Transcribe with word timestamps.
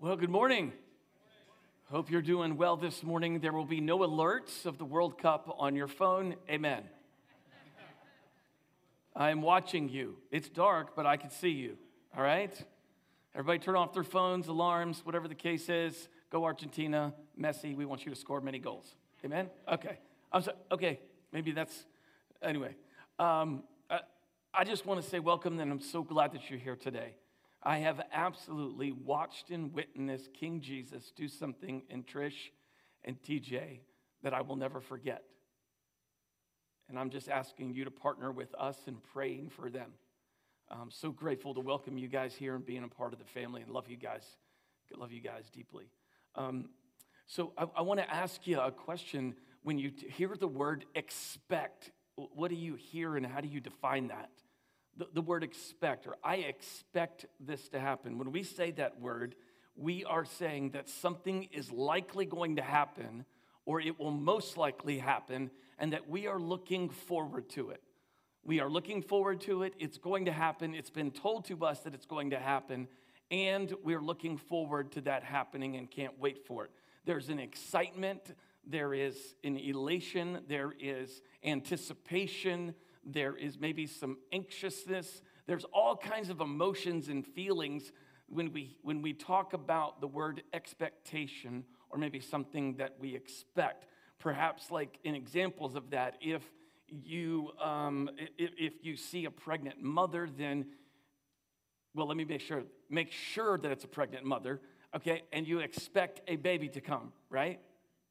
Well, 0.00 0.14
good 0.14 0.30
morning. 0.30 0.72
Hope 1.90 2.08
you're 2.08 2.22
doing 2.22 2.56
well 2.56 2.76
this 2.76 3.02
morning. 3.02 3.40
There 3.40 3.52
will 3.52 3.64
be 3.64 3.80
no 3.80 3.98
alerts 3.98 4.64
of 4.64 4.78
the 4.78 4.84
World 4.84 5.18
Cup 5.18 5.52
on 5.58 5.74
your 5.74 5.88
phone. 5.88 6.36
Amen. 6.48 6.84
I'm 9.16 9.42
watching 9.42 9.88
you. 9.88 10.14
It's 10.30 10.48
dark, 10.48 10.94
but 10.94 11.04
I 11.04 11.16
can 11.16 11.30
see 11.30 11.48
you. 11.48 11.76
All 12.16 12.22
right? 12.22 12.56
Everybody 13.34 13.58
turn 13.58 13.74
off 13.74 13.92
their 13.92 14.04
phones, 14.04 14.46
alarms, 14.46 15.04
whatever 15.04 15.26
the 15.26 15.34
case 15.34 15.68
is. 15.68 16.08
Go 16.30 16.44
Argentina. 16.44 17.12
Messi, 17.36 17.74
we 17.74 17.84
want 17.84 18.06
you 18.06 18.14
to 18.14 18.16
score 18.16 18.40
many 18.40 18.60
goals. 18.60 18.94
Amen? 19.24 19.50
Okay. 19.66 19.98
I'm 20.30 20.42
sorry. 20.42 20.58
Okay. 20.70 21.00
Maybe 21.32 21.50
that's, 21.50 21.86
anyway. 22.40 22.76
Um, 23.18 23.64
I, 23.90 24.02
I 24.54 24.62
just 24.62 24.86
want 24.86 25.02
to 25.02 25.08
say 25.08 25.18
welcome, 25.18 25.58
and 25.58 25.72
I'm 25.72 25.80
so 25.80 26.04
glad 26.04 26.34
that 26.34 26.48
you're 26.48 26.60
here 26.60 26.76
today. 26.76 27.16
I 27.62 27.78
have 27.78 28.00
absolutely 28.12 28.92
watched 28.92 29.50
and 29.50 29.72
witnessed 29.72 30.32
King 30.32 30.60
Jesus 30.60 31.12
do 31.16 31.28
something 31.28 31.82
in 31.90 32.04
Trish 32.04 32.50
and 33.04 33.20
TJ 33.20 33.80
that 34.22 34.34
I 34.34 34.42
will 34.42 34.56
never 34.56 34.80
forget. 34.80 35.24
And 36.88 36.98
I'm 36.98 37.10
just 37.10 37.28
asking 37.28 37.74
you 37.74 37.84
to 37.84 37.90
partner 37.90 38.32
with 38.32 38.54
us 38.54 38.76
in 38.86 38.96
praying 39.12 39.50
for 39.50 39.68
them. 39.70 39.90
I'm 40.70 40.90
so 40.90 41.10
grateful 41.10 41.54
to 41.54 41.60
welcome 41.60 41.98
you 41.98 42.08
guys 42.08 42.34
here 42.34 42.54
and 42.54 42.64
being 42.64 42.84
a 42.84 42.88
part 42.88 43.12
of 43.12 43.18
the 43.18 43.24
family 43.24 43.62
and 43.62 43.70
love 43.70 43.88
you 43.88 43.96
guys. 43.96 44.24
Love 44.96 45.12
you 45.12 45.20
guys 45.20 45.50
deeply. 45.52 45.84
Um, 46.34 46.70
so 47.26 47.52
I, 47.58 47.66
I 47.76 47.82
want 47.82 48.00
to 48.00 48.10
ask 48.10 48.46
you 48.46 48.58
a 48.58 48.70
question. 48.70 49.34
When 49.62 49.78
you 49.78 49.92
hear 50.16 50.34
the 50.38 50.48
word 50.48 50.86
expect, 50.94 51.90
what 52.16 52.48
do 52.48 52.56
you 52.56 52.74
hear 52.74 53.16
and 53.16 53.26
how 53.26 53.40
do 53.40 53.48
you 53.48 53.60
define 53.60 54.08
that? 54.08 54.30
The, 54.98 55.06
the 55.14 55.22
word 55.22 55.42
expect, 55.42 56.06
or 56.06 56.16
I 56.22 56.36
expect 56.36 57.26
this 57.40 57.68
to 57.70 57.80
happen. 57.80 58.18
When 58.18 58.32
we 58.32 58.42
say 58.42 58.72
that 58.72 59.00
word, 59.00 59.36
we 59.76 60.04
are 60.04 60.24
saying 60.24 60.70
that 60.70 60.88
something 60.88 61.48
is 61.52 61.70
likely 61.70 62.26
going 62.26 62.56
to 62.56 62.62
happen, 62.62 63.24
or 63.64 63.80
it 63.80 63.98
will 63.98 64.10
most 64.10 64.56
likely 64.56 64.98
happen, 64.98 65.50
and 65.78 65.92
that 65.92 66.10
we 66.10 66.26
are 66.26 66.40
looking 66.40 66.88
forward 66.88 67.48
to 67.50 67.70
it. 67.70 67.82
We 68.44 68.60
are 68.60 68.68
looking 68.68 69.02
forward 69.02 69.40
to 69.42 69.62
it. 69.62 69.74
It's 69.78 69.98
going 69.98 70.24
to 70.24 70.32
happen. 70.32 70.74
It's 70.74 70.90
been 70.90 71.10
told 71.10 71.44
to 71.46 71.64
us 71.64 71.80
that 71.80 71.94
it's 71.94 72.06
going 72.06 72.30
to 72.30 72.38
happen, 72.38 72.88
and 73.30 73.72
we're 73.84 74.02
looking 74.02 74.36
forward 74.36 74.92
to 74.92 75.00
that 75.02 75.22
happening 75.22 75.76
and 75.76 75.90
can't 75.90 76.18
wait 76.18 76.46
for 76.46 76.64
it. 76.64 76.70
There's 77.04 77.28
an 77.28 77.38
excitement, 77.38 78.34
there 78.66 78.92
is 78.94 79.16
an 79.44 79.56
elation, 79.56 80.40
there 80.48 80.74
is 80.78 81.22
anticipation, 81.44 82.74
there 83.12 83.34
is 83.34 83.58
maybe 83.58 83.86
some 83.86 84.18
anxiousness. 84.32 85.22
There's 85.46 85.64
all 85.72 85.96
kinds 85.96 86.30
of 86.30 86.40
emotions 86.40 87.08
and 87.08 87.26
feelings 87.26 87.92
when 88.28 88.52
we, 88.52 88.76
when 88.82 89.00
we 89.02 89.14
talk 89.14 89.54
about 89.54 90.00
the 90.00 90.06
word 90.06 90.42
expectation 90.52 91.64
or 91.90 91.98
maybe 91.98 92.20
something 92.20 92.76
that 92.76 92.96
we 93.00 93.14
expect. 93.14 93.86
Perhaps, 94.18 94.70
like 94.70 94.98
in 95.04 95.14
examples 95.14 95.74
of 95.74 95.90
that, 95.90 96.16
if 96.20 96.42
you, 96.88 97.50
um, 97.62 98.10
if, 98.36 98.50
if 98.58 98.72
you 98.82 98.96
see 98.96 99.24
a 99.24 99.30
pregnant 99.30 99.82
mother, 99.82 100.28
then, 100.36 100.66
well, 101.94 102.06
let 102.06 102.16
me 102.16 102.24
make 102.24 102.40
sure, 102.40 102.64
make 102.90 103.10
sure 103.12 103.56
that 103.58 103.70
it's 103.70 103.84
a 103.84 103.88
pregnant 103.88 104.24
mother, 104.24 104.60
okay, 104.94 105.22
and 105.32 105.46
you 105.46 105.60
expect 105.60 106.20
a 106.28 106.36
baby 106.36 106.68
to 106.68 106.80
come, 106.80 107.12
right? 107.30 107.60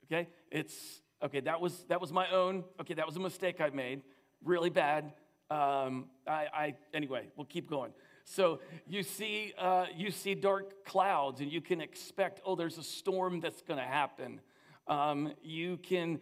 Okay, 0.05 0.29
it's, 0.51 1.01
okay, 1.21 1.41
that 1.41 1.59
was, 1.59 1.85
that 1.89 1.99
was 1.99 2.13
my 2.13 2.29
own, 2.31 2.63
okay, 2.79 2.93
that 2.93 3.05
was 3.05 3.17
a 3.17 3.19
mistake 3.19 3.59
I 3.59 3.69
made 3.69 4.01
really 4.43 4.69
bad. 4.69 5.13
Um, 5.49 6.05
I, 6.27 6.47
I, 6.53 6.75
anyway, 6.93 7.27
we'll 7.35 7.45
keep 7.45 7.69
going. 7.69 7.91
So 8.25 8.59
you 8.85 9.03
see, 9.03 9.53
uh, 9.57 9.85
you 9.95 10.11
see 10.11 10.35
dark 10.35 10.85
clouds, 10.85 11.39
and 11.39 11.51
you 11.51 11.61
can 11.61 11.79
expect, 11.79 12.41
oh, 12.45 12.55
there's 12.55 12.77
a 12.77 12.83
storm 12.83 13.39
that's 13.39 13.61
going 13.61 13.79
to 13.79 13.85
happen. 13.85 14.41
Um, 14.87 15.33
you 15.41 15.77
can, 15.77 16.19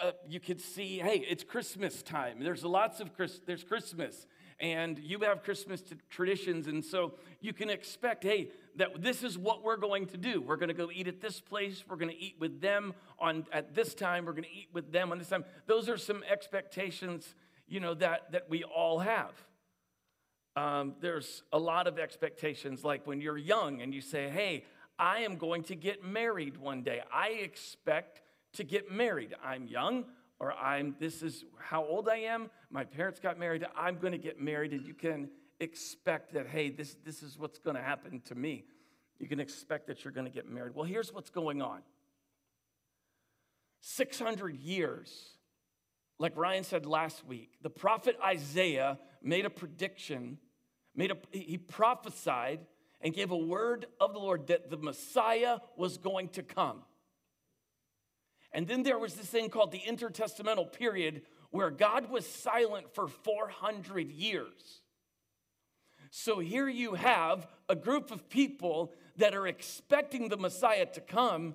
uh, 0.00 0.12
you 0.28 0.38
can 0.38 0.58
see, 0.58 0.98
hey, 0.98 1.24
it's 1.28 1.42
Christmas 1.42 2.02
time. 2.02 2.38
There's 2.40 2.64
lots 2.64 3.00
of 3.00 3.14
Chris, 3.14 3.40
there's 3.44 3.64
Christmas, 3.64 4.28
and 4.60 4.98
you 5.00 5.18
have 5.20 5.42
Christmas 5.42 5.82
traditions, 6.10 6.68
and 6.68 6.84
so 6.84 7.14
you 7.40 7.52
can 7.52 7.70
expect, 7.70 8.22
hey, 8.22 8.50
that 8.76 9.02
this 9.02 9.24
is 9.24 9.36
what 9.36 9.64
we're 9.64 9.76
going 9.76 10.06
to 10.06 10.16
do. 10.16 10.40
We're 10.40 10.56
going 10.56 10.68
to 10.68 10.74
go 10.74 10.90
eat 10.92 11.08
at 11.08 11.20
this 11.20 11.40
place. 11.40 11.84
We're 11.88 11.96
going 11.96 12.12
to 12.12 12.20
eat 12.20 12.36
with 12.38 12.60
them 12.60 12.94
on 13.18 13.46
at 13.52 13.74
this 13.74 13.94
time. 13.94 14.26
We're 14.26 14.32
going 14.32 14.44
to 14.44 14.54
eat 14.54 14.68
with 14.72 14.92
them 14.92 15.10
on 15.10 15.18
this 15.18 15.28
time. 15.28 15.44
Those 15.66 15.88
are 15.88 15.96
some 15.96 16.22
expectations 16.30 17.34
you 17.68 17.80
know, 17.80 17.94
that, 17.94 18.32
that 18.32 18.48
we 18.48 18.64
all 18.64 18.98
have. 18.98 19.32
Um, 20.56 20.94
there's 21.00 21.42
a 21.52 21.58
lot 21.58 21.86
of 21.86 21.98
expectations, 21.98 22.82
like 22.82 23.06
when 23.06 23.20
you're 23.20 23.38
young 23.38 23.80
and 23.80 23.94
you 23.94 24.00
say, 24.00 24.28
hey, 24.28 24.64
I 24.98 25.20
am 25.20 25.36
going 25.36 25.62
to 25.64 25.76
get 25.76 26.02
married 26.02 26.56
one 26.56 26.82
day. 26.82 27.02
I 27.12 27.28
expect 27.28 28.22
to 28.54 28.64
get 28.64 28.90
married. 28.90 29.34
I'm 29.44 29.68
young, 29.68 30.06
or 30.40 30.52
I'm, 30.52 30.96
this 30.98 31.22
is 31.22 31.44
how 31.58 31.84
old 31.84 32.08
I 32.08 32.16
am. 32.16 32.50
My 32.70 32.84
parents 32.84 33.20
got 33.20 33.38
married. 33.38 33.64
I'm 33.76 33.98
going 33.98 34.12
to 34.12 34.18
get 34.18 34.40
married, 34.40 34.72
and 34.72 34.84
you 34.84 34.94
can 34.94 35.30
expect 35.60 36.32
that, 36.34 36.48
hey, 36.48 36.70
this, 36.70 36.96
this 37.04 37.22
is 37.22 37.38
what's 37.38 37.58
going 37.58 37.76
to 37.76 37.82
happen 37.82 38.20
to 38.26 38.34
me. 38.34 38.64
You 39.20 39.28
can 39.28 39.38
expect 39.38 39.86
that 39.88 40.04
you're 40.04 40.12
going 40.12 40.26
to 40.26 40.32
get 40.32 40.48
married. 40.48 40.74
Well, 40.74 40.84
here's 40.84 41.12
what's 41.12 41.30
going 41.30 41.62
on 41.62 41.82
600 43.80 44.56
years 44.56 45.37
like 46.18 46.36
Ryan 46.36 46.64
said 46.64 46.86
last 46.86 47.24
week, 47.26 47.52
the 47.62 47.70
prophet 47.70 48.16
Isaiah 48.24 48.98
made 49.22 49.44
a 49.44 49.50
prediction, 49.50 50.38
made 50.94 51.12
a, 51.12 51.16
he 51.30 51.58
prophesied 51.58 52.60
and 53.00 53.14
gave 53.14 53.30
a 53.30 53.36
word 53.36 53.86
of 54.00 54.12
the 54.12 54.18
Lord 54.18 54.48
that 54.48 54.70
the 54.70 54.76
Messiah 54.76 55.58
was 55.76 55.98
going 55.98 56.30
to 56.30 56.42
come. 56.42 56.82
And 58.52 58.66
then 58.66 58.82
there 58.82 58.98
was 58.98 59.14
this 59.14 59.26
thing 59.26 59.50
called 59.50 59.70
the 59.70 59.80
intertestamental 59.80 60.72
period 60.72 61.22
where 61.50 61.70
God 61.70 62.10
was 62.10 62.26
silent 62.26 62.94
for 62.94 63.06
400 63.06 64.10
years. 64.10 64.80
So 66.10 66.40
here 66.40 66.68
you 66.68 66.94
have 66.94 67.46
a 67.68 67.76
group 67.76 68.10
of 68.10 68.28
people 68.28 68.92
that 69.16 69.34
are 69.34 69.46
expecting 69.46 70.28
the 70.28 70.36
Messiah 70.36 70.86
to 70.86 71.00
come, 71.00 71.54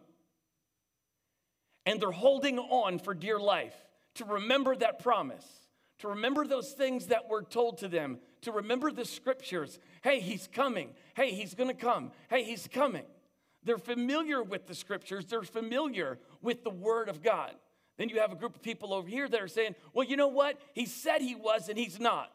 and 1.85 2.00
they're 2.00 2.12
holding 2.12 2.59
on 2.59 3.00
for 3.00 3.13
dear 3.13 3.40
life 3.40 3.75
to 4.16 4.25
remember 4.25 4.75
that 4.75 5.00
promise, 5.00 5.46
to 6.00 6.09
remember 6.09 6.46
those 6.46 6.72
things 6.72 7.07
that 7.07 7.29
were 7.29 7.44
told 7.44 7.79
to 7.79 7.88
them, 7.88 8.19
to 8.41 8.51
remember 8.51 8.91
the 8.91 9.06
scriptures. 9.06 9.79
Hey, 10.01 10.19
he's 10.19 10.47
coming. 10.47 10.90
Hey, 11.16 11.31
he's 11.31 11.56
going 11.56 11.69
to 11.69 11.75
come. 11.75 12.12
Hey, 12.29 12.44
he's 12.44 12.68
coming. 12.68 13.06
They're 13.63 13.78
familiar 13.78 14.44
with 14.44 14.68
the 14.68 14.75
scriptures, 14.75 15.25
they're 15.25 15.44
familiar 15.44 16.19
with 16.41 16.63
the 16.63 16.69
word 16.69 17.09
of 17.09 17.23
God. 17.23 17.53
Then 17.97 18.09
you 18.09 18.19
have 18.19 18.31
a 18.31 18.35
group 18.35 18.56
of 18.56 18.62
people 18.62 18.94
over 18.94 19.07
here 19.07 19.29
that 19.29 19.40
are 19.40 19.47
saying, 19.47 19.75
well, 19.94 20.06
you 20.06 20.18
know 20.18 20.28
what? 20.28 20.59
He 20.73 20.85
said 20.85 21.22
he 21.22 21.35
was, 21.35 21.69
and 21.69 21.78
he's 21.78 22.00
not. 22.00 22.31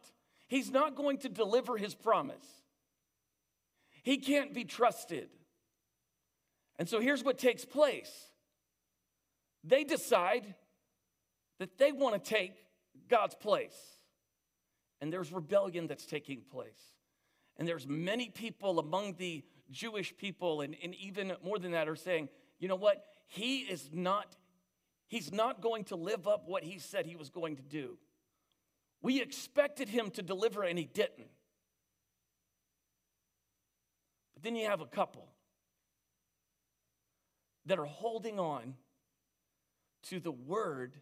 He's 0.47 0.71
not 0.71 0.94
going 0.94 1.19
to 1.19 1.28
deliver 1.28 1.77
his 1.77 1.94
promise. 1.94 2.62
He 4.03 4.19
can't 4.19 4.55
be 4.55 4.65
trusted. 4.65 5.28
And 6.78 6.88
so 6.88 7.00
here's 7.00 7.25
what 7.25 7.38
takes 7.38 7.65
place 7.65 8.11
they 9.65 9.84
decide 9.84 10.55
that 11.58 11.78
they 11.78 11.92
want 11.92 12.22
to 12.22 12.30
take 12.30 12.54
God's 13.08 13.34
place. 13.34 13.76
And 15.00 15.12
there's 15.12 15.32
rebellion 15.32 15.86
that's 15.86 16.06
taking 16.06 16.42
place. 16.50 16.94
And 17.56 17.66
there's 17.66 17.86
many 17.86 18.28
people 18.28 18.78
among 18.78 19.14
the 19.14 19.44
Jewish 19.70 20.16
people, 20.16 20.60
and, 20.60 20.76
and 20.82 20.94
even 20.94 21.32
more 21.44 21.58
than 21.58 21.72
that, 21.72 21.88
are 21.88 21.96
saying, 21.96 22.28
you 22.58 22.69
know 22.69 22.76
what? 22.76 23.04
He 23.26 23.58
is 23.58 23.91
not, 23.92 24.36
he's 25.06 25.32
not 25.32 25.60
going 25.60 25.84
to 25.84 25.96
live 25.96 26.26
up 26.26 26.44
what 26.46 26.62
he 26.62 26.78
said 26.78 27.06
he 27.06 27.16
was 27.16 27.30
going 27.30 27.56
to 27.56 27.62
do. 27.62 27.98
We 29.02 29.20
expected 29.20 29.88
him 29.88 30.10
to 30.12 30.22
deliver, 30.22 30.62
and 30.62 30.78
he 30.78 30.86
didn't. 30.86 31.28
But 34.34 34.42
then 34.42 34.56
you 34.56 34.66
have 34.66 34.80
a 34.80 34.86
couple 34.86 35.28
that 37.66 37.78
are 37.78 37.84
holding 37.84 38.38
on 38.40 38.75
to 40.04 40.20
the 40.20 40.32
word 40.32 40.94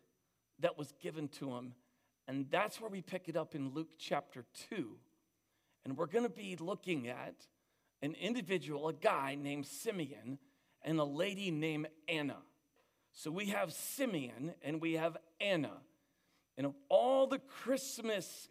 that 0.61 0.79
was 0.79 0.93
given 1.00 1.29
to 1.29 1.55
him. 1.55 1.75
And 2.29 2.47
that's 2.50 2.81
where 2.81 2.91
we 2.91 3.03
pick 3.03 3.29
it 3.29 3.37
up 3.37 3.55
in 3.55 3.70
Luke 3.70 3.91
chapter 3.99 4.44
2. 4.70 4.91
And 5.85 5.97
we're 5.97 6.06
going 6.06 6.25
to 6.25 6.31
be 6.31 6.56
looking 6.58 7.08
at 7.08 7.35
an 8.03 8.14
individual, 8.20 8.88
a 8.88 8.93
guy 8.93 9.37
named 9.41 9.67
Simeon, 9.67 10.38
and 10.82 10.99
a 10.99 11.05
lady 11.05 11.50
named 11.50 11.88
Anna. 12.08 12.38
So 13.12 13.31
we 13.31 13.47
have 13.47 13.73
Simeon 13.73 14.55
and 14.62 14.81
we 14.81 14.94
have 14.94 15.17
Anna. 15.41 15.73
And 16.59 16.67
of 16.67 16.75
all 16.88 17.26
the 17.26 17.38
Christmas 17.38 18.49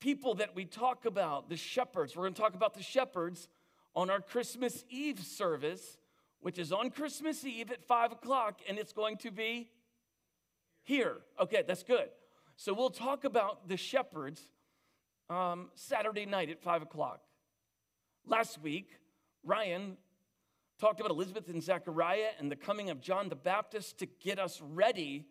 people 0.00 0.34
that 0.36 0.54
we 0.56 0.64
talk 0.64 1.04
about, 1.04 1.48
the 1.48 1.56
shepherds, 1.56 2.16
we're 2.16 2.24
going 2.24 2.34
to 2.34 2.40
talk 2.40 2.54
about 2.54 2.74
the 2.74 2.82
shepherds 2.82 3.48
on 3.94 4.08
our 4.08 4.20
Christmas 4.20 4.84
Eve 4.88 5.20
service, 5.20 5.98
which 6.40 6.58
is 6.58 6.72
on 6.72 6.90
Christmas 6.90 7.44
Eve 7.44 7.70
at 7.70 7.84
5 7.84 8.12
o'clock, 8.12 8.60
and 8.68 8.78
it's 8.78 8.92
going 8.92 9.16
to 9.18 9.30
be 9.30 9.68
here. 10.82 11.18
Okay, 11.40 11.62
that's 11.66 11.82
good. 11.82 12.08
So 12.56 12.74
we'll 12.74 12.90
talk 12.90 13.24
about 13.24 13.68
the 13.68 13.76
shepherds 13.76 14.42
um, 15.28 15.70
Saturday 15.74 16.26
night 16.26 16.50
at 16.50 16.60
5 16.60 16.82
o'clock. 16.82 17.20
Last 18.26 18.60
week, 18.60 18.90
Ryan 19.44 19.96
talked 20.78 21.00
about 21.00 21.10
Elizabeth 21.10 21.48
and 21.48 21.62
Zechariah 21.62 22.30
and 22.38 22.50
the 22.50 22.56
coming 22.56 22.90
of 22.90 23.00
John 23.00 23.28
the 23.28 23.36
Baptist 23.36 23.98
to 23.98 24.06
get 24.06 24.38
us 24.38 24.60
ready 24.62 25.26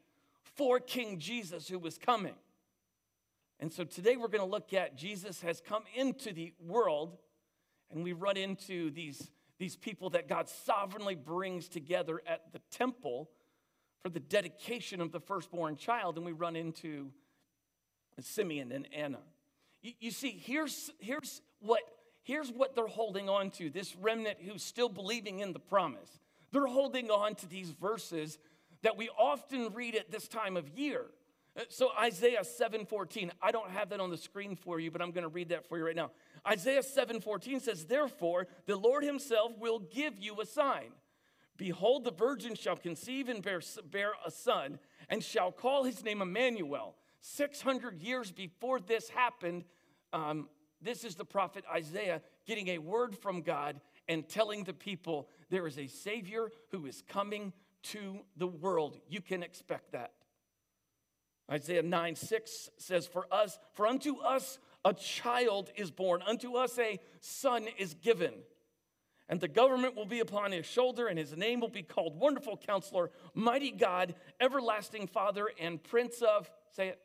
for 0.56 0.80
King 0.80 1.19
Jesus 1.19 1.68
who 1.68 1.80
was 1.80 1.98
coming. 1.98 2.36
And 3.60 3.72
so 3.72 3.84
today 3.84 4.16
we're 4.16 4.28
going 4.30 4.44
to 4.44 4.50
look 4.50 4.74
at 4.74 4.96
Jesus 4.96 5.42
has 5.42 5.62
come 5.62 5.84
into 5.96 6.31
the 6.31 6.54
world, 6.60 7.18
and 7.92 8.04
we 8.04 8.13
run 8.13 8.38
into 8.38 8.90
these, 8.92 9.31
these 9.57 9.75
people 9.75 10.12
that 10.12 10.30
God 10.30 10.48
sovereignly 10.48 11.16
brings 11.16 11.68
together 11.68 12.22
at 12.25 12.54
the 12.54 12.60
temple 12.72 13.30
for 14.01 14.10
the 14.10 14.19
dedication 14.19 15.01
of 15.01 15.12
the 15.12 15.19
firstborn 15.19 15.75
child, 15.75 16.18
and 16.18 16.25
we 16.25 16.31
run 16.31 16.56
into 16.56 17.12
Simeon 18.19 18.72
and 18.72 18.88
Anna. 18.94 19.19
You, 19.81 19.94
you 20.00 20.12
see, 20.12 20.31
here's, 20.31 20.92
here's, 21.00 21.42
what, 21.60 21.81
here's 22.24 22.51
what 22.51 22.75
they're 22.75 22.88
holding 22.88 23.30
on 23.30 23.51
to 23.51 23.69
this 23.69 23.96
remnant 23.96 24.38
who's 24.42 24.63
still 24.63 24.90
believing 24.90 25.40
in 25.40 25.54
the 25.54 25.60
promise. 25.60 26.19
They're 26.51 26.66
holding 26.66 27.10
on 27.10 27.36
to 27.36 27.48
these 27.48 27.72
verses 27.72 28.40
that 28.81 28.98
we 28.98 29.10
often 29.10 29.74
read 29.74 29.96
at 29.96 30.12
this 30.12 30.28
time 30.28 30.57
of 30.57 30.69
year. 30.69 31.06
Uh, 31.57 31.63
so 31.69 31.90
Isaiah 32.00 32.44
7:14, 32.44 33.31
I 33.42 33.51
don't 33.51 33.69
have 33.72 33.90
that 33.90 34.00
on 34.00 34.10
the 34.10 34.18
screen 34.18 34.56
for 34.56 34.80
you, 34.80 34.92
but 34.92 35.01
I'm 35.01 35.12
going 35.12 35.24
to 35.24 35.30
read 35.30 35.50
that 35.50 35.68
for 35.68 35.78
you 35.78 35.86
right 35.86 35.96
now. 35.96 36.12
Isaiah 36.48 36.81
7:14 36.81 37.60
says, 37.60 37.86
"Therefore, 37.86 38.48
the 38.66 38.78
Lord 38.78 39.04
himself 39.04 39.57
will 39.57 39.80
give 39.80 40.18
you 40.18 40.40
a 40.40 40.46
sign. 40.46 40.94
Behold, 41.60 42.06
the 42.06 42.12
virgin 42.12 42.56
shall 42.56 42.78
conceive 42.78 43.30
and 43.30 43.44
bear, 43.44 43.62
bear 43.92 44.14
a 44.26 44.32
son, 44.32 44.80
and 45.10 45.24
shall 45.24 45.52
call 45.52 45.84
his 45.84 46.04
name 46.04 46.24
Emmanuel." 46.24 46.96
600 47.22 48.02
years 48.02 48.32
before 48.32 48.80
this 48.80 49.10
happened, 49.10 49.66
um, 50.14 50.48
this 50.82 51.04
is 51.04 51.16
the 51.16 51.26
prophet 51.26 51.66
Isaiah 51.72 52.22
getting 52.46 52.70
a 52.70 52.78
word 52.78 53.18
from 53.18 53.42
God 53.42 53.82
and 54.08 54.28
telling 54.28 54.64
the 54.64 54.74
people 54.74 55.30
there 55.50 55.68
is 55.68 55.78
a 55.78 55.88
Savior 55.88 56.50
who 56.72 56.86
is 56.86 57.04
coming 57.08 57.52
to 57.84 58.20
the 58.38 58.48
world. 58.48 58.98
You 59.10 59.22
can 59.22 59.44
expect 59.44 59.92
that. 59.92 60.14
Isaiah 61.52 61.84
9 61.84 62.16
6 62.16 62.70
says, 62.78 63.06
For 63.06 63.26
us, 63.32 63.60
for 63.74 63.86
unto 63.86 64.20
us 64.20 64.60
a 64.86 64.94
child 64.94 65.72
is 65.76 65.92
born, 65.92 66.22
unto 66.26 66.56
us 66.56 66.80
a 66.80 67.00
son 67.20 67.68
is 67.78 67.96
given. 67.96 68.34
And 69.30 69.40
the 69.40 69.48
government 69.48 69.96
will 69.96 70.08
be 70.08 70.20
upon 70.20 70.52
his 70.52 70.66
shoulder, 70.66 71.08
and 71.08 71.18
his 71.18 71.38
name 71.38 71.60
will 71.60 71.70
be 71.70 71.84
called 71.84 72.20
Wonderful 72.20 72.58
Counselor, 72.58 73.12
Mighty 73.36 73.72
God, 73.72 74.16
Everlasting 74.42 75.06
Father, 75.06 75.50
and 75.60 75.81
Prince 75.81 76.22
of, 76.22 76.50
say 76.76 76.90
it, 76.90 77.00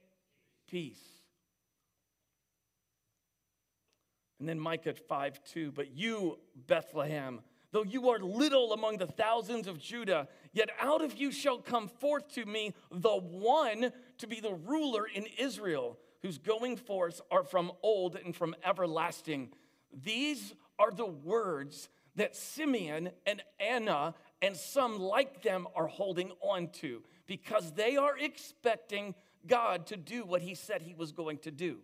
Peace. 0.67 1.03
And 4.41 4.49
then 4.49 4.59
Micah 4.59 4.95
5 4.95 5.45
2, 5.45 5.73
but 5.73 5.95
you, 5.95 6.39
Bethlehem, 6.67 7.41
Though 7.75 7.83
you 7.83 8.11
are 8.11 8.21
little 8.21 8.73
among 8.73 8.99
the 8.99 9.09
thousands 9.09 9.67
of 9.67 9.81
Judah, 9.81 10.29
yet 10.53 10.69
out 10.81 11.03
of 11.03 11.17
you 11.17 11.33
shall 11.33 11.59
come 11.59 11.89
forth 11.89 12.33
to 12.35 12.47
me 12.47 12.73
the 12.93 13.17
one 13.17 13.91
to 14.19 14.27
be 14.29 14.39
the 14.39 14.55
ruler 14.55 15.07
in 15.13 15.27
Israel, 15.37 15.99
whose 16.23 16.39
going 16.39 16.77
forth 16.77 17.21
are 17.33 17.43
from 17.43 17.73
old 17.83 18.15
and 18.15 18.35
from 18.35 18.55
everlasting. 18.65 19.51
These 19.93 20.55
are 20.79 20.93
the 20.93 21.05
words 21.05 21.89
that 22.17 22.37
Simeon 22.37 23.11
and 23.27 23.43
Anna 23.59 24.15
and 24.41 24.57
some 24.57 24.99
like 24.99 25.43
them 25.43 25.67
are 25.75 25.87
holding 25.87 26.33
on 26.41 26.69
to 26.69 27.03
because 27.27 27.73
they 27.73 27.97
are 27.97 28.17
expecting 28.19 29.15
God 29.47 29.87
to 29.87 29.97
do 29.97 30.25
what 30.25 30.43
he 30.43 30.55
said 30.55 30.83
he 30.83 30.95
was 30.95 31.13
going 31.13 31.39
to 31.39 31.51
do. 31.51 31.79